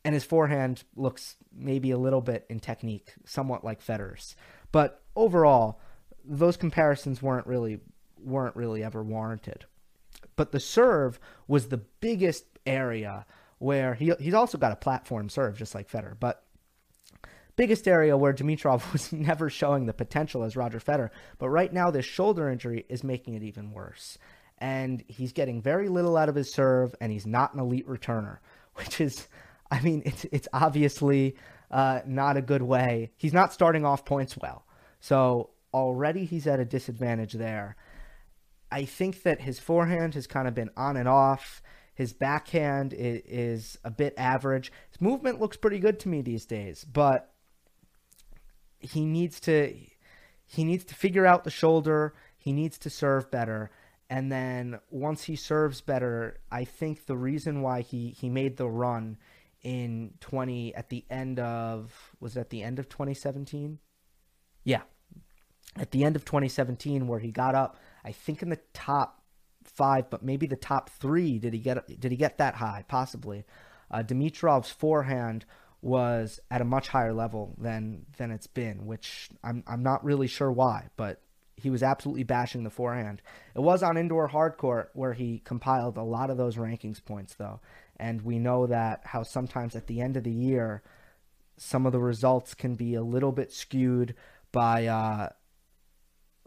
And 0.03 0.13
his 0.13 0.25
forehand 0.25 0.83
looks 0.95 1.37
maybe 1.53 1.91
a 1.91 1.97
little 1.97 2.21
bit 2.21 2.45
in 2.49 2.59
technique, 2.59 3.13
somewhat 3.25 3.63
like 3.63 3.85
Federer's. 3.85 4.35
But 4.71 5.01
overall, 5.15 5.79
those 6.25 6.57
comparisons 6.57 7.21
weren't 7.21 7.47
really 7.47 7.79
weren't 8.17 8.55
really 8.55 8.83
ever 8.83 9.03
warranted. 9.03 9.65
But 10.35 10.51
the 10.51 10.59
serve 10.59 11.19
was 11.47 11.67
the 11.67 11.77
biggest 11.77 12.45
area 12.65 13.25
where 13.61 13.93
he 13.93 14.11
he's 14.19 14.33
also 14.33 14.57
got 14.57 14.71
a 14.71 14.75
platform 14.75 15.29
serve 15.29 15.55
just 15.55 15.75
like 15.75 15.89
Federer, 15.89 16.19
but 16.19 16.43
biggest 17.55 17.87
area 17.87 18.17
where 18.17 18.33
Dimitrov 18.33 18.91
was 18.93 19.13
never 19.13 19.49
showing 19.49 19.85
the 19.85 19.93
potential 19.93 20.43
as 20.43 20.55
Roger 20.55 20.79
Federer, 20.79 21.11
but 21.37 21.49
right 21.49 21.71
now 21.71 21.91
this 21.91 22.05
shoulder 22.05 22.49
injury 22.49 22.85
is 22.89 23.03
making 23.03 23.35
it 23.35 23.43
even 23.43 23.71
worse. 23.71 24.17
And 24.57 25.03
he's 25.07 25.31
getting 25.31 25.61
very 25.61 25.89
little 25.89 26.17
out 26.17 26.29
of 26.29 26.35
his 26.35 26.53
serve, 26.53 26.95
and 27.01 27.11
he's 27.11 27.25
not 27.25 27.53
an 27.53 27.59
elite 27.59 27.87
returner, 27.87 28.39
which 28.75 28.99
is, 28.99 29.27
I 29.69 29.79
mean, 29.81 30.01
it's 30.05 30.25
it's 30.31 30.47
obviously 30.53 31.35
uh, 31.69 32.01
not 32.05 32.37
a 32.37 32.41
good 32.41 32.63
way. 32.63 33.11
He's 33.15 33.33
not 33.33 33.53
starting 33.53 33.85
off 33.85 34.05
points 34.05 34.35
well, 34.37 34.65
so 34.99 35.51
already 35.71 36.25
he's 36.25 36.47
at 36.47 36.59
a 36.59 36.65
disadvantage 36.65 37.33
there. 37.33 37.75
I 38.71 38.85
think 38.85 39.21
that 39.23 39.41
his 39.41 39.59
forehand 39.59 40.15
has 40.15 40.25
kind 40.25 40.47
of 40.47 40.55
been 40.55 40.71
on 40.75 40.97
and 40.97 41.07
off. 41.07 41.61
His 42.01 42.13
backhand 42.13 42.93
is, 42.93 43.21
is 43.27 43.77
a 43.83 43.91
bit 43.91 44.15
average. 44.17 44.71
His 44.89 44.99
movement 44.99 45.39
looks 45.39 45.55
pretty 45.55 45.77
good 45.77 45.99
to 45.99 46.09
me 46.09 46.23
these 46.23 46.47
days, 46.47 46.83
but 46.83 47.31
he 48.79 49.05
needs 49.05 49.39
to 49.41 49.75
he 50.47 50.63
needs 50.63 50.83
to 50.85 50.95
figure 50.95 51.27
out 51.27 51.43
the 51.43 51.51
shoulder. 51.51 52.15
He 52.39 52.53
needs 52.53 52.79
to 52.79 52.89
serve 52.89 53.29
better. 53.29 53.69
And 54.09 54.31
then 54.31 54.79
once 54.89 55.25
he 55.25 55.35
serves 55.35 55.81
better, 55.81 56.39
I 56.51 56.63
think 56.63 57.05
the 57.05 57.15
reason 57.15 57.61
why 57.61 57.81
he, 57.81 58.09
he 58.09 58.29
made 58.29 58.57
the 58.57 58.67
run 58.67 59.17
in 59.61 60.15
20 60.21 60.73
at 60.73 60.89
the 60.89 61.05
end 61.07 61.39
of 61.39 62.15
was 62.19 62.35
it 62.35 62.39
at 62.39 62.49
the 62.49 62.63
end 62.63 62.79
of 62.79 62.89
2017? 62.89 63.77
Yeah. 64.63 64.81
At 65.77 65.91
the 65.91 66.03
end 66.03 66.15
of 66.15 66.25
2017 66.25 67.05
where 67.05 67.19
he 67.19 67.31
got 67.31 67.53
up 67.53 67.77
I 68.03 68.11
think 68.11 68.41
in 68.41 68.49
the 68.49 68.59
top 68.73 69.20
five, 69.73 70.09
but 70.09 70.23
maybe 70.23 70.47
the 70.47 70.55
top 70.55 70.89
three. 70.89 71.39
Did 71.39 71.53
he 71.53 71.59
get? 71.59 71.99
Did 71.99 72.11
he 72.11 72.17
get 72.17 72.37
that 72.37 72.55
high? 72.55 72.85
Possibly. 72.87 73.45
Uh, 73.89 74.03
Dimitrov's 74.03 74.71
forehand 74.71 75.45
was 75.81 76.39
at 76.51 76.61
a 76.61 76.65
much 76.65 76.89
higher 76.89 77.13
level 77.13 77.55
than 77.57 78.05
than 78.17 78.31
it's 78.31 78.47
been, 78.47 78.85
which 78.85 79.29
I'm 79.43 79.63
I'm 79.67 79.83
not 79.83 80.03
really 80.03 80.27
sure 80.27 80.51
why, 80.51 80.87
but 80.95 81.21
he 81.55 81.69
was 81.69 81.83
absolutely 81.83 82.23
bashing 82.23 82.63
the 82.63 82.69
forehand. 82.69 83.21
It 83.55 83.59
was 83.59 83.83
on 83.83 83.97
indoor 83.97 84.27
hard 84.27 84.57
court 84.57 84.89
where 84.93 85.13
he 85.13 85.39
compiled 85.43 85.97
a 85.97 86.03
lot 86.03 86.29
of 86.29 86.37
those 86.37 86.55
rankings 86.55 87.03
points 87.03 87.35
though, 87.35 87.59
and 87.97 88.21
we 88.21 88.39
know 88.39 88.67
that 88.67 89.01
how 89.05 89.23
sometimes 89.23 89.75
at 89.75 89.87
the 89.87 90.01
end 90.01 90.17
of 90.17 90.23
the 90.23 90.31
year, 90.31 90.83
some 91.57 91.85
of 91.85 91.91
the 91.91 91.99
results 91.99 92.53
can 92.53 92.75
be 92.75 92.95
a 92.95 93.03
little 93.03 93.31
bit 93.31 93.51
skewed 93.51 94.15
by 94.51 94.85
uh, 94.85 95.29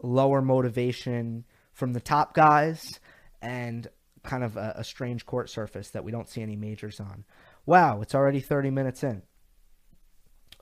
lower 0.01 0.41
motivation 0.41 1.45
from 1.73 1.93
the 1.93 1.99
top 1.99 2.33
guys 2.33 2.99
and 3.45 3.87
kind 4.23 4.43
of 4.43 4.57
a, 4.57 4.73
a 4.77 4.83
strange 4.83 5.25
court 5.25 5.49
surface 5.49 5.89
that 5.91 6.03
we 6.03 6.11
don't 6.11 6.27
see 6.27 6.41
any 6.41 6.55
majors 6.55 6.99
on. 6.99 7.23
Wow, 7.65 8.01
it's 8.01 8.15
already 8.15 8.39
30 8.39 8.71
minutes 8.71 9.03
in. 9.03 9.21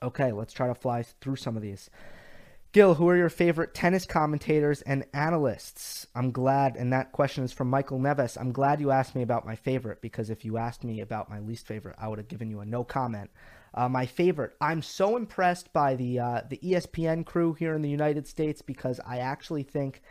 Okay, 0.02 0.32
let's 0.32 0.52
try 0.52 0.68
to 0.68 0.74
fly 0.74 1.02
through 1.02 1.36
some 1.36 1.56
of 1.56 1.62
these. 1.62 1.88
Gil, 2.72 2.96
who 2.96 3.08
are 3.08 3.16
your 3.16 3.30
favorite 3.30 3.72
tennis 3.72 4.04
commentators 4.04 4.82
and 4.82 5.06
analysts? 5.14 6.06
I'm 6.14 6.30
glad, 6.30 6.76
and 6.76 6.92
that 6.92 7.12
question 7.12 7.42
is 7.44 7.52
from 7.52 7.70
Michael 7.70 8.00
Neves. 8.00 8.36
I'm 8.38 8.52
glad 8.52 8.80
you 8.80 8.90
asked 8.90 9.14
me 9.14 9.22
about 9.22 9.46
my 9.46 9.56
favorite 9.56 10.02
because 10.02 10.28
if 10.28 10.44
you 10.44 10.58
asked 10.58 10.84
me 10.84 11.00
about 11.00 11.30
my 11.30 11.38
least 11.38 11.66
favorite, 11.66 11.96
I 11.98 12.08
would 12.08 12.18
have 12.18 12.28
given 12.28 12.50
you 12.50 12.60
a 12.60 12.66
no 12.66 12.84
comment. 12.84 13.30
Uh, 13.72 13.88
my 13.88 14.04
favorite, 14.04 14.54
I'm 14.60 14.82
so 14.82 15.16
impressed 15.16 15.72
by 15.72 15.94
the 15.94 16.18
uh, 16.18 16.42
the 16.50 16.58
ESPN 16.58 17.24
crew 17.24 17.54
here 17.54 17.74
in 17.74 17.82
the 17.82 17.88
United 17.88 18.26
States 18.26 18.60
because 18.60 19.00
I 19.06 19.18
actually 19.18 19.62
think 19.62 20.02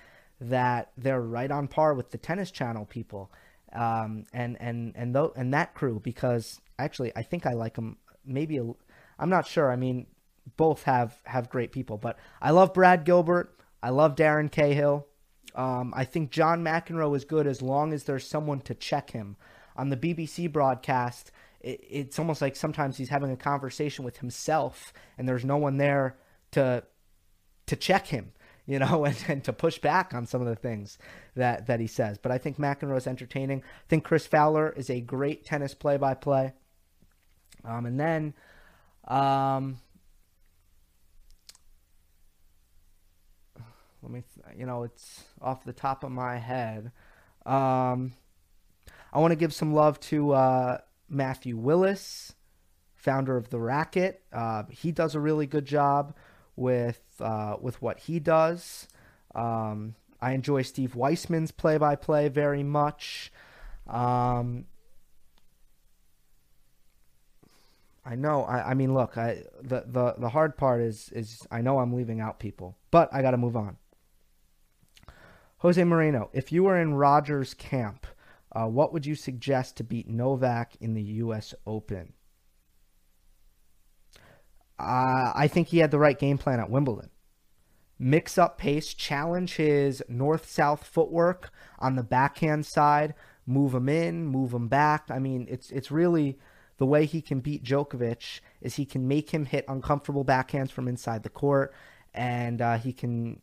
that 0.49 0.91
they're 0.97 1.21
right 1.21 1.51
on 1.51 1.67
par 1.67 1.93
with 1.93 2.11
the 2.11 2.17
Tennis 2.17 2.51
Channel 2.51 2.85
people, 2.85 3.31
um, 3.73 4.25
and 4.33 4.57
and 4.59 4.93
and 4.95 5.13
th- 5.13 5.31
and 5.35 5.53
that 5.53 5.73
crew 5.73 5.99
because 6.03 6.59
actually 6.77 7.11
I 7.15 7.23
think 7.23 7.45
I 7.45 7.53
like 7.53 7.75
them 7.75 7.97
maybe 8.25 8.59
I'm 9.19 9.29
not 9.29 9.47
sure. 9.47 9.71
I 9.71 9.75
mean, 9.75 10.07
both 10.57 10.83
have 10.83 11.17
have 11.25 11.49
great 11.49 11.71
people, 11.71 11.97
but 11.97 12.17
I 12.41 12.51
love 12.51 12.73
Brad 12.73 13.05
Gilbert. 13.05 13.55
I 13.81 13.89
love 13.89 14.15
Darren 14.15 14.51
Cahill. 14.51 15.07
Um, 15.55 15.93
I 15.95 16.05
think 16.05 16.31
John 16.31 16.63
McEnroe 16.63 17.15
is 17.15 17.25
good 17.25 17.47
as 17.47 17.61
long 17.61 17.93
as 17.93 18.03
there's 18.03 18.27
someone 18.27 18.61
to 18.61 18.73
check 18.73 19.11
him. 19.11 19.35
On 19.75 19.89
the 19.89 19.97
BBC 19.97 20.51
broadcast, 20.51 21.31
it, 21.59 21.83
it's 21.89 22.19
almost 22.19 22.41
like 22.41 22.55
sometimes 22.55 22.97
he's 22.97 23.09
having 23.09 23.31
a 23.31 23.37
conversation 23.37 24.05
with 24.05 24.17
himself, 24.17 24.93
and 25.17 25.27
there's 25.27 25.45
no 25.45 25.57
one 25.57 25.77
there 25.77 26.17
to 26.51 26.83
to 27.65 27.75
check 27.75 28.07
him, 28.07 28.33
you 28.65 28.79
know, 28.79 29.05
and, 29.05 29.17
and 29.27 29.43
to 29.45 29.53
push 29.53 29.79
back 29.79 30.13
on 30.13 30.25
some 30.25 30.41
of 30.41 30.47
the 30.47 30.55
things 30.55 30.97
that 31.35 31.67
that 31.67 31.79
he 31.79 31.87
says. 31.87 32.17
But 32.17 32.31
I 32.31 32.37
think 32.37 32.57
McEnroe 32.57 32.97
is 32.97 33.07
entertaining. 33.07 33.59
I 33.59 33.87
think 33.87 34.03
Chris 34.03 34.25
Fowler 34.25 34.69
is 34.69 34.89
a 34.89 35.01
great 35.01 35.45
tennis 35.45 35.73
play-by-play. 35.73 36.53
Um, 37.65 37.85
and 37.85 37.99
then 37.99 38.33
um, 39.07 39.79
let 44.01 44.11
me, 44.11 44.23
th- 44.35 44.57
you 44.57 44.65
know, 44.65 44.83
it's 44.83 45.23
off 45.41 45.63
the 45.63 45.73
top 45.73 46.03
of 46.03 46.11
my 46.11 46.37
head. 46.37 46.91
Um, 47.45 48.13
I 49.11 49.19
want 49.19 49.31
to 49.31 49.37
give 49.37 49.53
some 49.53 49.73
love 49.73 49.99
to 50.01 50.33
uh, 50.33 50.77
Matthew 51.09 51.57
Willis, 51.57 52.33
founder 52.95 53.37
of 53.37 53.49
the 53.49 53.59
Racquet. 53.59 54.15
Uh, 54.31 54.63
he 54.69 54.91
does 54.91 55.15
a 55.15 55.19
really 55.19 55.45
good 55.45 55.65
job 55.65 56.15
with 56.55 57.01
uh, 57.19 57.57
with 57.59 57.81
what 57.81 57.99
he 57.99 58.19
does. 58.19 58.87
Um, 59.35 59.95
I 60.21 60.31
enjoy 60.31 60.61
Steve 60.61 60.95
Weissman's 60.95 61.51
play-by-play 61.51 62.29
very 62.29 62.63
much. 62.63 63.31
Um, 63.87 64.65
I 68.05 68.15
know. 68.15 68.43
I, 68.43 68.71
I 68.71 68.73
mean, 68.73 68.93
look. 68.93 69.17
I 69.17 69.43
the, 69.61 69.83
the 69.85 70.15
the 70.17 70.29
hard 70.29 70.57
part 70.57 70.81
is 70.81 71.09
is 71.09 71.45
I 71.51 71.61
know 71.61 71.79
I'm 71.79 71.93
leaving 71.93 72.19
out 72.19 72.39
people, 72.39 72.77
but 72.91 73.13
I 73.13 73.21
got 73.21 73.31
to 73.31 73.37
move 73.37 73.55
on. 73.55 73.77
Jose 75.57 75.81
Moreno, 75.81 76.29
if 76.33 76.51
you 76.51 76.63
were 76.63 76.77
in 76.77 76.95
Roger's 76.95 77.53
camp, 77.53 78.05
uh, 78.51 78.67
what 78.67 78.91
would 78.91 79.05
you 79.05 79.15
suggest 79.15 79.77
to 79.77 79.83
beat 79.83 80.09
Novak 80.09 80.75
in 80.81 80.93
the 80.93 81.01
U.S. 81.01 81.53
Open? 81.65 82.11
Uh, 84.79 85.31
I 85.35 85.47
think 85.47 85.67
he 85.67 85.79
had 85.79 85.91
the 85.91 85.99
right 85.99 86.17
game 86.17 86.37
plan 86.37 86.59
at 86.59 86.69
Wimbledon. 86.69 87.09
Mix 87.99 88.37
up 88.37 88.57
pace, 88.57 88.93
challenge 88.93 89.55
his 89.55 90.03
north 90.09 90.49
south 90.49 90.83
footwork 90.83 91.51
on 91.79 91.95
the 91.95 92.03
backhand 92.03 92.65
side, 92.65 93.13
move 93.45 93.73
him 93.73 93.87
in, 93.87 94.25
move 94.25 94.53
him 94.53 94.67
back. 94.67 95.05
I 95.09 95.19
mean, 95.19 95.47
it's 95.49 95.69
it's 95.69 95.91
really 95.91 96.39
the 96.77 96.85
way 96.85 97.05
he 97.05 97.21
can 97.21 97.39
beat 97.39 97.63
Djokovic 97.63 98.41
is 98.61 98.75
he 98.75 98.85
can 98.85 99.07
make 99.07 99.29
him 99.29 99.45
hit 99.45 99.65
uncomfortable 99.67 100.25
backhands 100.25 100.71
from 100.71 100.87
inside 100.87 101.23
the 101.23 101.29
court, 101.29 101.73
and 102.13 102.61
uh, 102.61 102.77
he 102.77 102.91
can 102.91 103.41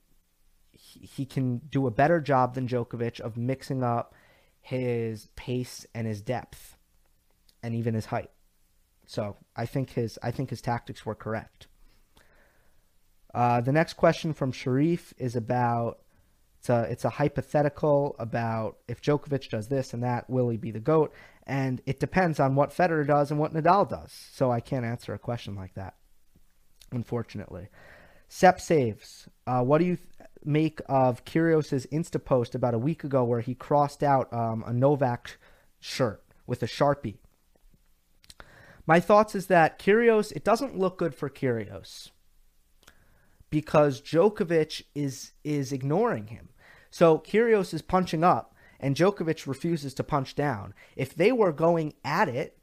he 0.73 1.25
can 1.25 1.59
do 1.59 1.87
a 1.87 1.91
better 1.91 2.21
job 2.21 2.55
than 2.55 2.67
Djokovic 2.67 3.21
of 3.21 3.37
mixing 3.37 3.83
up 3.83 4.15
his 4.61 5.29
pace 5.37 5.87
and 5.95 6.07
his 6.07 6.21
depth, 6.21 6.77
and 7.63 7.75
even 7.75 7.95
his 7.95 8.07
height. 8.07 8.31
So 9.11 9.37
I 9.57 9.67
think 9.67 9.91
his 9.91 10.21
I 10.23 10.31
think 10.31 10.51
his 10.51 10.63
tactics 10.63 11.05
were 11.05 11.17
correct. 11.17 11.67
Uh, 13.35 13.61
the 13.61 13.73
next 13.73 13.95
question 13.95 14.33
from 14.33 14.53
Sharif 14.53 15.13
is 15.19 15.35
about 15.35 15.99
it's 16.61 16.69
a 16.69 16.83
it's 16.83 17.05
a 17.05 17.11
hypothetical 17.11 18.15
about 18.21 18.77
if 18.87 19.03
Djokovic 19.03 19.51
does 19.51 19.67
this 19.67 19.93
and 19.93 20.05
that, 20.05 20.31
will 20.31 20.49
he 20.49 20.57
be 20.57 20.71
the 20.71 20.79
goat? 20.79 21.13
And 21.45 21.83
it 21.87 21.99
depends 21.99 22.39
on 22.39 22.55
what 22.55 22.71
Federer 22.71 23.05
does 23.05 23.33
and 23.33 23.41
what 23.41 23.53
Nadal 23.53 23.89
does. 23.89 24.13
So 24.33 24.53
I 24.53 24.61
can't 24.61 24.85
answer 24.85 25.13
a 25.13 25.19
question 25.19 25.57
like 25.57 25.75
that, 25.75 25.95
unfortunately. 26.93 27.67
Sep 28.29 28.61
saves. 28.61 29.29
Uh, 29.45 29.65
what 29.65 29.79
do 29.79 29.87
you 29.87 29.97
th- 29.97 30.29
make 30.45 30.81
of 30.87 31.25
Kyrgios's 31.25 31.85
Insta 31.87 32.25
post 32.25 32.55
about 32.55 32.75
a 32.75 32.79
week 32.79 33.03
ago 33.03 33.25
where 33.25 33.41
he 33.41 33.57
crossed 33.57 34.05
out 34.05 34.33
um, 34.33 34.63
a 34.69 34.73
Novak 34.73 35.37
shirt 35.81 36.23
with 36.47 36.63
a 36.63 36.67
sharpie? 36.67 37.17
My 38.91 38.99
thoughts 38.99 39.37
is 39.37 39.47
that 39.47 39.79
Kyrgios, 39.79 40.33
it 40.33 40.43
doesn't 40.43 40.77
look 40.77 40.99
good 40.99 41.15
for 41.15 41.31
Kyrgios 41.31 42.11
because 43.49 44.01
Djokovic 44.01 44.83
is 44.97 45.31
is 45.45 45.71
ignoring 45.71 46.27
him. 46.27 46.49
So 46.91 47.21
Kyrgios 47.21 47.73
is 47.73 47.83
punching 47.83 48.25
up 48.25 48.53
and 48.81 48.97
Djokovic 48.97 49.47
refuses 49.47 49.95
to 49.95 50.03
punch 50.03 50.35
down. 50.35 50.75
If 50.97 51.15
they 51.15 51.31
were 51.31 51.53
going 51.53 51.95
at 52.05 52.29
it, 52.29 52.59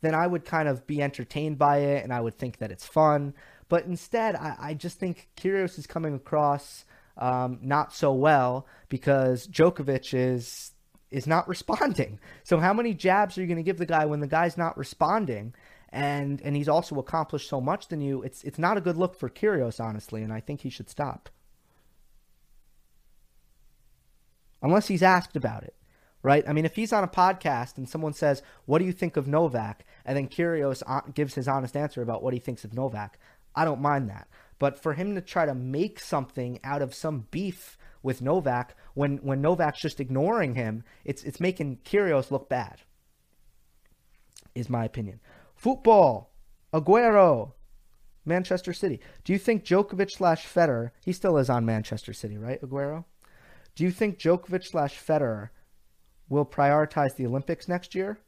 then 0.00 0.14
I 0.14 0.28
would 0.28 0.44
kind 0.44 0.68
of 0.68 0.86
be 0.86 1.02
entertained 1.02 1.58
by 1.58 1.78
it 1.78 2.04
and 2.04 2.12
I 2.12 2.20
would 2.20 2.38
think 2.38 2.58
that 2.58 2.70
it's 2.70 2.86
fun. 2.86 3.34
But 3.68 3.84
instead, 3.84 4.36
I, 4.36 4.54
I 4.60 4.74
just 4.74 5.00
think 5.00 5.28
Kyrgios 5.36 5.76
is 5.76 5.88
coming 5.88 6.14
across 6.14 6.84
um, 7.18 7.58
not 7.60 7.92
so 7.92 8.12
well 8.12 8.68
because 8.88 9.48
Djokovic 9.48 10.14
is 10.14 10.70
is 11.14 11.26
not 11.26 11.48
responding. 11.54 12.18
So 12.42 12.58
how 12.58 12.74
many 12.74 12.92
jabs 12.92 13.38
are 13.38 13.40
you 13.40 13.46
going 13.46 13.56
to 13.56 13.62
give 13.62 13.78
the 13.78 13.86
guy 13.86 14.04
when 14.04 14.20
the 14.20 14.26
guy's 14.26 14.58
not 14.58 14.76
responding? 14.76 15.54
And 15.94 16.42
and 16.42 16.56
he's 16.56 16.68
also 16.68 16.98
accomplished 16.98 17.48
so 17.48 17.60
much 17.60 17.88
than 17.88 18.00
you. 18.00 18.22
It's 18.22 18.42
it's 18.42 18.58
not 18.58 18.76
a 18.76 18.80
good 18.80 18.96
look 18.96 19.16
for 19.16 19.30
Kyrgios, 19.30 19.78
honestly, 19.78 20.22
and 20.22 20.32
I 20.32 20.40
think 20.40 20.60
he 20.62 20.70
should 20.70 20.90
stop. 20.90 21.30
unless 24.64 24.88
he's 24.88 25.02
asked 25.02 25.36
about 25.36 25.62
it, 25.62 25.76
right? 26.22 26.42
I 26.48 26.54
mean, 26.54 26.64
if 26.64 26.74
he's 26.74 26.92
on 26.92 27.04
a 27.04 27.08
podcast 27.08 27.76
and 27.76 27.88
someone 27.88 28.14
says, 28.14 28.42
"What 28.64 28.78
do 28.78 28.86
you 28.86 28.92
think 28.92 29.16
of 29.16 29.28
Novak?" 29.28 29.84
and 30.04 30.16
then 30.16 30.26
Kyrgios 30.26 30.82
uh, 30.86 31.02
gives 31.14 31.34
his 31.34 31.46
honest 31.46 31.76
answer 31.76 32.02
about 32.02 32.22
what 32.22 32.32
he 32.32 32.40
thinks 32.40 32.64
of 32.64 32.72
Novak, 32.72 33.18
I 33.54 33.64
don't 33.64 33.82
mind 33.82 34.08
that. 34.08 34.26
But 34.58 34.82
for 34.82 34.94
him 34.94 35.14
to 35.14 35.20
try 35.20 35.44
to 35.44 35.54
make 35.54 36.00
something 36.00 36.58
out 36.64 36.80
of 36.80 36.94
some 36.94 37.26
beef 37.30 37.76
with 38.02 38.22
Novak 38.22 38.74
when 38.94 39.18
when 39.18 39.42
Novak's 39.42 39.82
just 39.82 40.00
ignoring 40.00 40.54
him, 40.54 40.82
it's 41.04 41.22
it's 41.24 41.40
making 41.40 41.80
Kyrgios 41.84 42.30
look 42.30 42.48
bad. 42.48 42.80
Is 44.54 44.70
my 44.70 44.84
opinion. 44.84 45.20
Football, 45.64 46.30
Aguero, 46.74 47.52
Manchester 48.26 48.74
City. 48.74 49.00
Do 49.24 49.32
you 49.32 49.38
think 49.38 49.64
Djokovic 49.64 50.10
slash 50.10 50.46
Federer? 50.46 50.90
He 51.02 51.10
still 51.10 51.38
is 51.38 51.48
on 51.48 51.64
Manchester 51.64 52.12
City, 52.12 52.36
right? 52.36 52.60
Aguero. 52.60 53.06
Do 53.74 53.82
you 53.82 53.90
think 53.90 54.18
Djokovic 54.18 54.66
slash 54.66 55.02
Federer 55.02 55.48
will 56.28 56.44
prioritize 56.44 57.16
the 57.16 57.24
Olympics 57.24 57.66
next 57.66 57.94
year? 57.94 58.18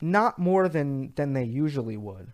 Not 0.00 0.38
more 0.38 0.70
than 0.70 1.12
than 1.16 1.34
they 1.34 1.44
usually 1.44 1.98
would. 1.98 2.32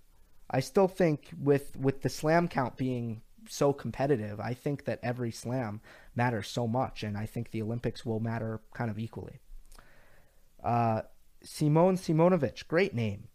I 0.49 0.61
still 0.61 0.87
think 0.87 1.31
with 1.37 1.77
with 1.77 2.03
the 2.03 2.09
slam 2.09 2.47
count 2.47 2.77
being 2.77 3.21
so 3.49 3.73
competitive, 3.73 4.39
I 4.39 4.55
think 4.55 4.85
that 4.85 5.01
every 5.03 5.33
slam 5.33 5.81
matters 6.15 6.47
so 6.47 6.69
much, 6.69 7.03
and 7.03 7.19
I 7.19 7.27
think 7.27 7.51
the 7.51 7.63
Olympics 7.63 8.07
will 8.07 8.21
matter 8.21 8.61
kind 8.75 8.93
of 8.93 8.99
equally. 9.01 9.41
Uh, 10.63 11.03
Simone 11.43 11.97
Simonovic, 11.97 12.69
great 12.69 12.95
name. 12.95 13.27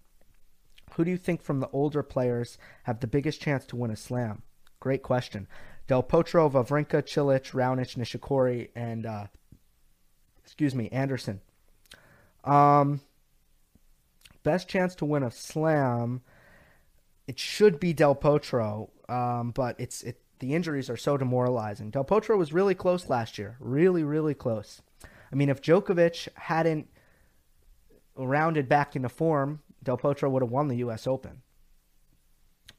Who 0.95 1.03
do 1.03 1.11
you 1.11 1.17
think 1.17 1.41
from 1.41 1.59
the 1.59 1.69
older 1.73 2.03
players 2.03 2.57
have 2.83 3.01
the 3.01 3.07
biggest 3.07 3.41
chance 3.41 3.65
to 3.65 3.75
win 3.75 3.91
a 3.91 3.97
slam? 3.97 4.43
Great 4.79 5.03
question. 5.03 5.45
Del 5.87 6.03
Potro, 6.03 6.49
Wawrinka, 6.49 7.03
Cilic, 7.03 7.51
Raonic, 7.51 7.97
Nishikori, 7.97 8.69
and 8.75 9.05
uh, 9.05 9.27
excuse 10.41 10.73
me, 10.73 10.87
Anderson. 10.89 11.41
Um, 12.45 13.01
best 14.43 14.69
chance 14.69 14.95
to 14.95 15.05
win 15.05 15.23
a 15.23 15.31
slam. 15.31 16.21
It 17.27 17.39
should 17.39 17.77
be 17.77 17.91
Del 17.91 18.15
Potro, 18.15 18.89
um, 19.09 19.51
but 19.51 19.75
it's 19.77 20.01
it. 20.03 20.21
The 20.39 20.53
injuries 20.53 20.89
are 20.89 20.97
so 20.97 21.17
demoralizing. 21.17 21.89
Del 21.89 22.05
Potro 22.05 22.37
was 22.37 22.53
really 22.53 22.75
close 22.75 23.09
last 23.09 23.37
year, 23.37 23.57
really, 23.59 24.03
really 24.03 24.33
close. 24.33 24.81
I 25.31 25.35
mean, 25.35 25.49
if 25.49 25.61
Djokovic 25.61 26.27
hadn't 26.35 26.87
rounded 28.15 28.69
back 28.69 28.95
into 28.95 29.09
form, 29.09 29.61
Del 29.85 29.97
Potro 29.97 30.29
would 30.29 30.41
have 30.41 30.51
won 30.51 30.67
the 30.67 30.77
U.S. 30.77 31.07
Open. 31.07 31.41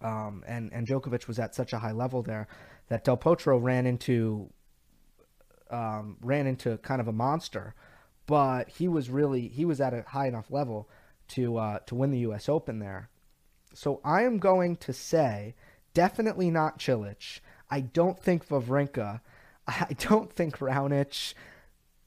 Um, 0.03 0.45
and 0.47 0.71
and 0.73 0.87
Djokovic 0.87 1.27
was 1.27 1.39
at 1.39 1.55
such 1.55 1.73
a 1.73 1.79
high 1.79 1.93
level 1.93 2.23
there 2.23 2.49
that 2.89 3.05
Del 3.05 3.17
Potro 3.17 3.63
ran 3.63 3.87
into 3.87 4.51
um, 5.71 6.19
ran 6.21 6.47
into 6.47 6.77
kind 6.79 7.01
of 7.01 7.09
a 7.09 7.13
monster, 7.13 7.75
but 8.27 8.69
he 8.69 8.89
was 8.89 9.09
really 9.09 9.49
he 9.49 9.65
was 9.65 9.81
at 9.81 9.95
a 9.95 10.03
high 10.03 10.27
enough 10.27 10.51
level 10.51 10.91
to 11.29 11.57
uh, 11.57 11.79
to 11.87 11.95
win 11.95 12.11
the 12.11 12.19
U.S. 12.19 12.49
Open 12.49 12.79
there. 12.79 13.09
So 13.73 14.01
I 14.05 14.23
am 14.23 14.39
going 14.39 14.77
to 14.77 14.93
say 14.93 15.55
definitely 15.95 16.51
not 16.51 16.79
Cilic. 16.79 17.41
I 17.71 17.81
don't 17.81 18.19
think 18.19 18.49
Wawrinka. 18.49 19.21
I 19.67 19.97
don't 19.99 20.33
think 20.33 20.59
Raonic. 20.59 21.35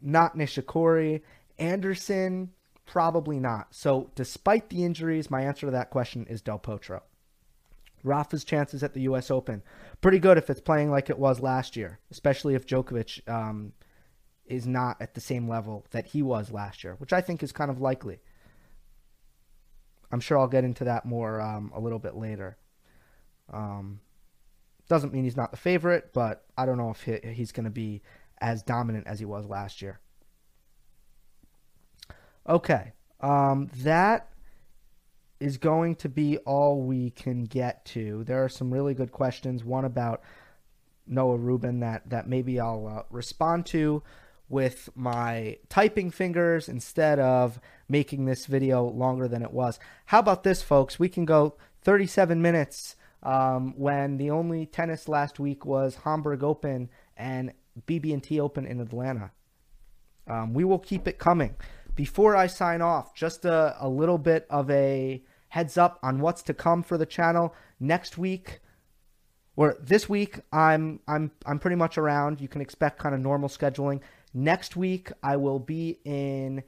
Not 0.01 0.37
Nishikori. 0.37 1.21
Anderson, 1.57 2.51
probably 2.89 3.39
not. 3.39 3.67
So 3.73 4.09
despite 4.15 4.69
the 4.69 4.83
injuries, 4.83 5.29
my 5.29 5.41
answer 5.43 5.67
to 5.67 5.71
that 5.71 5.91
question 5.91 6.25
is 6.27 6.41
Del 6.41 6.59
Potro. 6.59 7.01
Rafa's 8.03 8.43
chances 8.43 8.81
at 8.81 8.93
the 8.93 9.01
U.S. 9.01 9.29
Open 9.29 9.61
pretty 10.01 10.19
good 10.19 10.37
if 10.37 10.49
it's 10.49 10.61
playing 10.61 10.89
like 10.89 11.09
it 11.09 11.19
was 11.19 11.39
last 11.39 11.75
year, 11.75 11.99
especially 12.11 12.55
if 12.55 12.65
Djokovic 12.65 13.27
um, 13.29 13.73
is 14.45 14.65
not 14.65 14.97
at 15.01 15.13
the 15.13 15.21
same 15.21 15.47
level 15.47 15.85
that 15.91 16.07
he 16.07 16.21
was 16.21 16.51
last 16.51 16.83
year, 16.83 16.95
which 16.97 17.13
I 17.13 17.21
think 17.21 17.43
is 17.43 17.51
kind 17.51 17.69
of 17.69 17.81
likely. 17.81 18.19
I'm 20.11 20.21
sure 20.21 20.39
I'll 20.39 20.47
get 20.47 20.63
into 20.63 20.85
that 20.85 21.05
more 21.05 21.39
um, 21.39 21.71
a 21.75 21.79
little 21.79 21.99
bit 21.99 22.15
later. 22.15 22.57
Um, 23.51 23.99
doesn't 24.87 25.13
mean 25.13 25.23
he's 25.23 25.37
not 25.37 25.51
the 25.51 25.57
favorite, 25.57 26.11
but 26.13 26.45
I 26.57 26.65
don't 26.65 26.77
know 26.77 26.89
if 26.89 27.03
he, 27.03 27.19
he's 27.33 27.51
going 27.51 27.65
to 27.65 27.69
be 27.69 28.01
as 28.41 28.63
dominant 28.63 29.05
as 29.05 29.19
he 29.19 29.25
was 29.25 29.45
last 29.45 29.81
year. 29.81 29.99
Okay, 32.47 32.93
um, 33.21 33.69
that 33.77 34.29
is 35.39 35.57
going 35.57 35.95
to 35.95 36.09
be 36.09 36.37
all 36.39 36.81
we 36.81 37.11
can 37.11 37.45
get 37.45 37.85
to. 37.85 38.23
There 38.25 38.43
are 38.43 38.49
some 38.49 38.71
really 38.71 38.93
good 38.93 39.11
questions. 39.11 39.63
One 39.63 39.85
about 39.85 40.21
Noah 41.07 41.37
Rubin 41.37 41.79
that 41.79 42.09
that 42.09 42.27
maybe 42.27 42.59
I'll 42.59 42.87
uh, 42.87 43.03
respond 43.09 43.65
to 43.67 44.03
with 44.49 44.89
my 44.95 45.57
typing 45.69 46.09
fingers 46.09 46.67
instead 46.67 47.19
of 47.19 47.59
making 47.87 48.25
this 48.25 48.47
video 48.47 48.83
longer 48.83 49.27
than 49.27 49.43
it 49.43 49.51
was. 49.51 49.79
How 50.05 50.19
about 50.19 50.43
this, 50.43 50.61
folks? 50.63 50.97
We 50.97 51.07
can 51.07 51.25
go 51.25 51.55
37 51.83 52.41
minutes 52.41 52.95
um, 53.21 53.73
when 53.77 54.17
the 54.17 54.31
only 54.31 54.65
tennis 54.65 55.07
last 55.07 55.39
week 55.39 55.65
was 55.65 55.97
Hamburg 56.03 56.43
Open 56.43 56.89
and 57.15 57.53
BB&T 57.87 58.39
Open 58.39 58.65
in 58.65 58.79
Atlanta. 58.79 59.31
Um, 60.27 60.53
we 60.53 60.63
will 60.63 60.79
keep 60.79 61.07
it 61.07 61.19
coming. 61.19 61.55
Before 61.95 62.35
I 62.35 62.47
sign 62.47 62.81
off, 62.81 63.13
just 63.13 63.45
a, 63.45 63.75
a 63.79 63.89
little 63.89 64.17
bit 64.17 64.45
of 64.49 64.69
a 64.69 65.23
heads 65.49 65.77
up 65.77 65.99
on 66.03 66.19
what's 66.19 66.43
to 66.43 66.53
come 66.53 66.83
for 66.83 66.97
the 66.97 67.05
channel 67.05 67.53
next 67.79 68.17
week 68.17 68.61
or 69.59 69.75
this 69.81 70.07
week 70.07 70.39
I'm 70.53 71.01
I'm 71.05 71.31
I'm 71.45 71.59
pretty 71.59 71.75
much 71.75 71.97
around. 71.97 72.39
You 72.39 72.47
can 72.47 72.61
expect 72.61 72.97
kind 72.97 73.13
of 73.13 73.19
normal 73.19 73.49
scheduling. 73.49 73.99
Next 74.33 74.77
week 74.77 75.11
I 75.21 75.35
will 75.35 75.59
be 75.59 75.99
in 76.05 76.63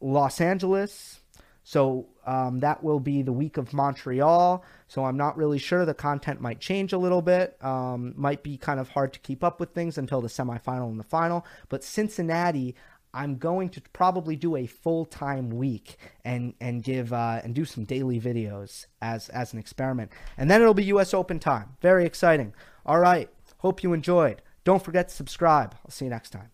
Los 0.00 0.40
Angeles. 0.40 1.20
So 1.62 2.08
um, 2.26 2.58
that 2.60 2.82
will 2.82 2.98
be 2.98 3.22
the 3.22 3.32
week 3.32 3.58
of 3.58 3.72
Montreal. 3.72 4.64
So 4.88 5.04
I'm 5.04 5.16
not 5.16 5.36
really 5.36 5.58
sure. 5.58 5.84
The 5.84 5.94
content 5.94 6.40
might 6.40 6.58
change 6.58 6.92
a 6.92 6.98
little 6.98 7.22
bit. 7.22 7.56
Um, 7.62 8.12
might 8.16 8.42
be 8.42 8.56
kind 8.56 8.80
of 8.80 8.88
hard 8.88 9.12
to 9.12 9.20
keep 9.20 9.44
up 9.44 9.60
with 9.60 9.70
things 9.70 9.96
until 9.96 10.20
the 10.20 10.26
semifinal 10.26 10.88
and 10.90 10.98
the 10.98 11.04
final. 11.04 11.46
But 11.68 11.84
Cincinnati, 11.84 12.74
I'm 13.12 13.36
going 13.36 13.70
to 13.70 13.82
probably 13.92 14.36
do 14.36 14.56
a 14.56 14.66
full 14.66 15.04
time 15.04 15.50
week 15.50 15.96
and 16.24 16.54
and 16.60 16.82
give 16.82 17.12
uh, 17.12 17.40
and 17.42 17.54
do 17.54 17.64
some 17.64 17.84
daily 17.84 18.20
videos 18.20 18.86
as 19.02 19.28
as 19.30 19.52
an 19.52 19.58
experiment, 19.58 20.12
and 20.36 20.50
then 20.50 20.60
it'll 20.60 20.74
be 20.74 20.84
U.S. 20.84 21.12
Open 21.14 21.38
time. 21.38 21.76
Very 21.80 22.04
exciting. 22.04 22.54
All 22.86 23.00
right. 23.00 23.28
Hope 23.58 23.82
you 23.82 23.92
enjoyed. 23.92 24.42
Don't 24.64 24.82
forget 24.82 25.08
to 25.08 25.14
subscribe. 25.14 25.74
I'll 25.84 25.90
see 25.90 26.06
you 26.06 26.10
next 26.10 26.30
time. 26.30 26.50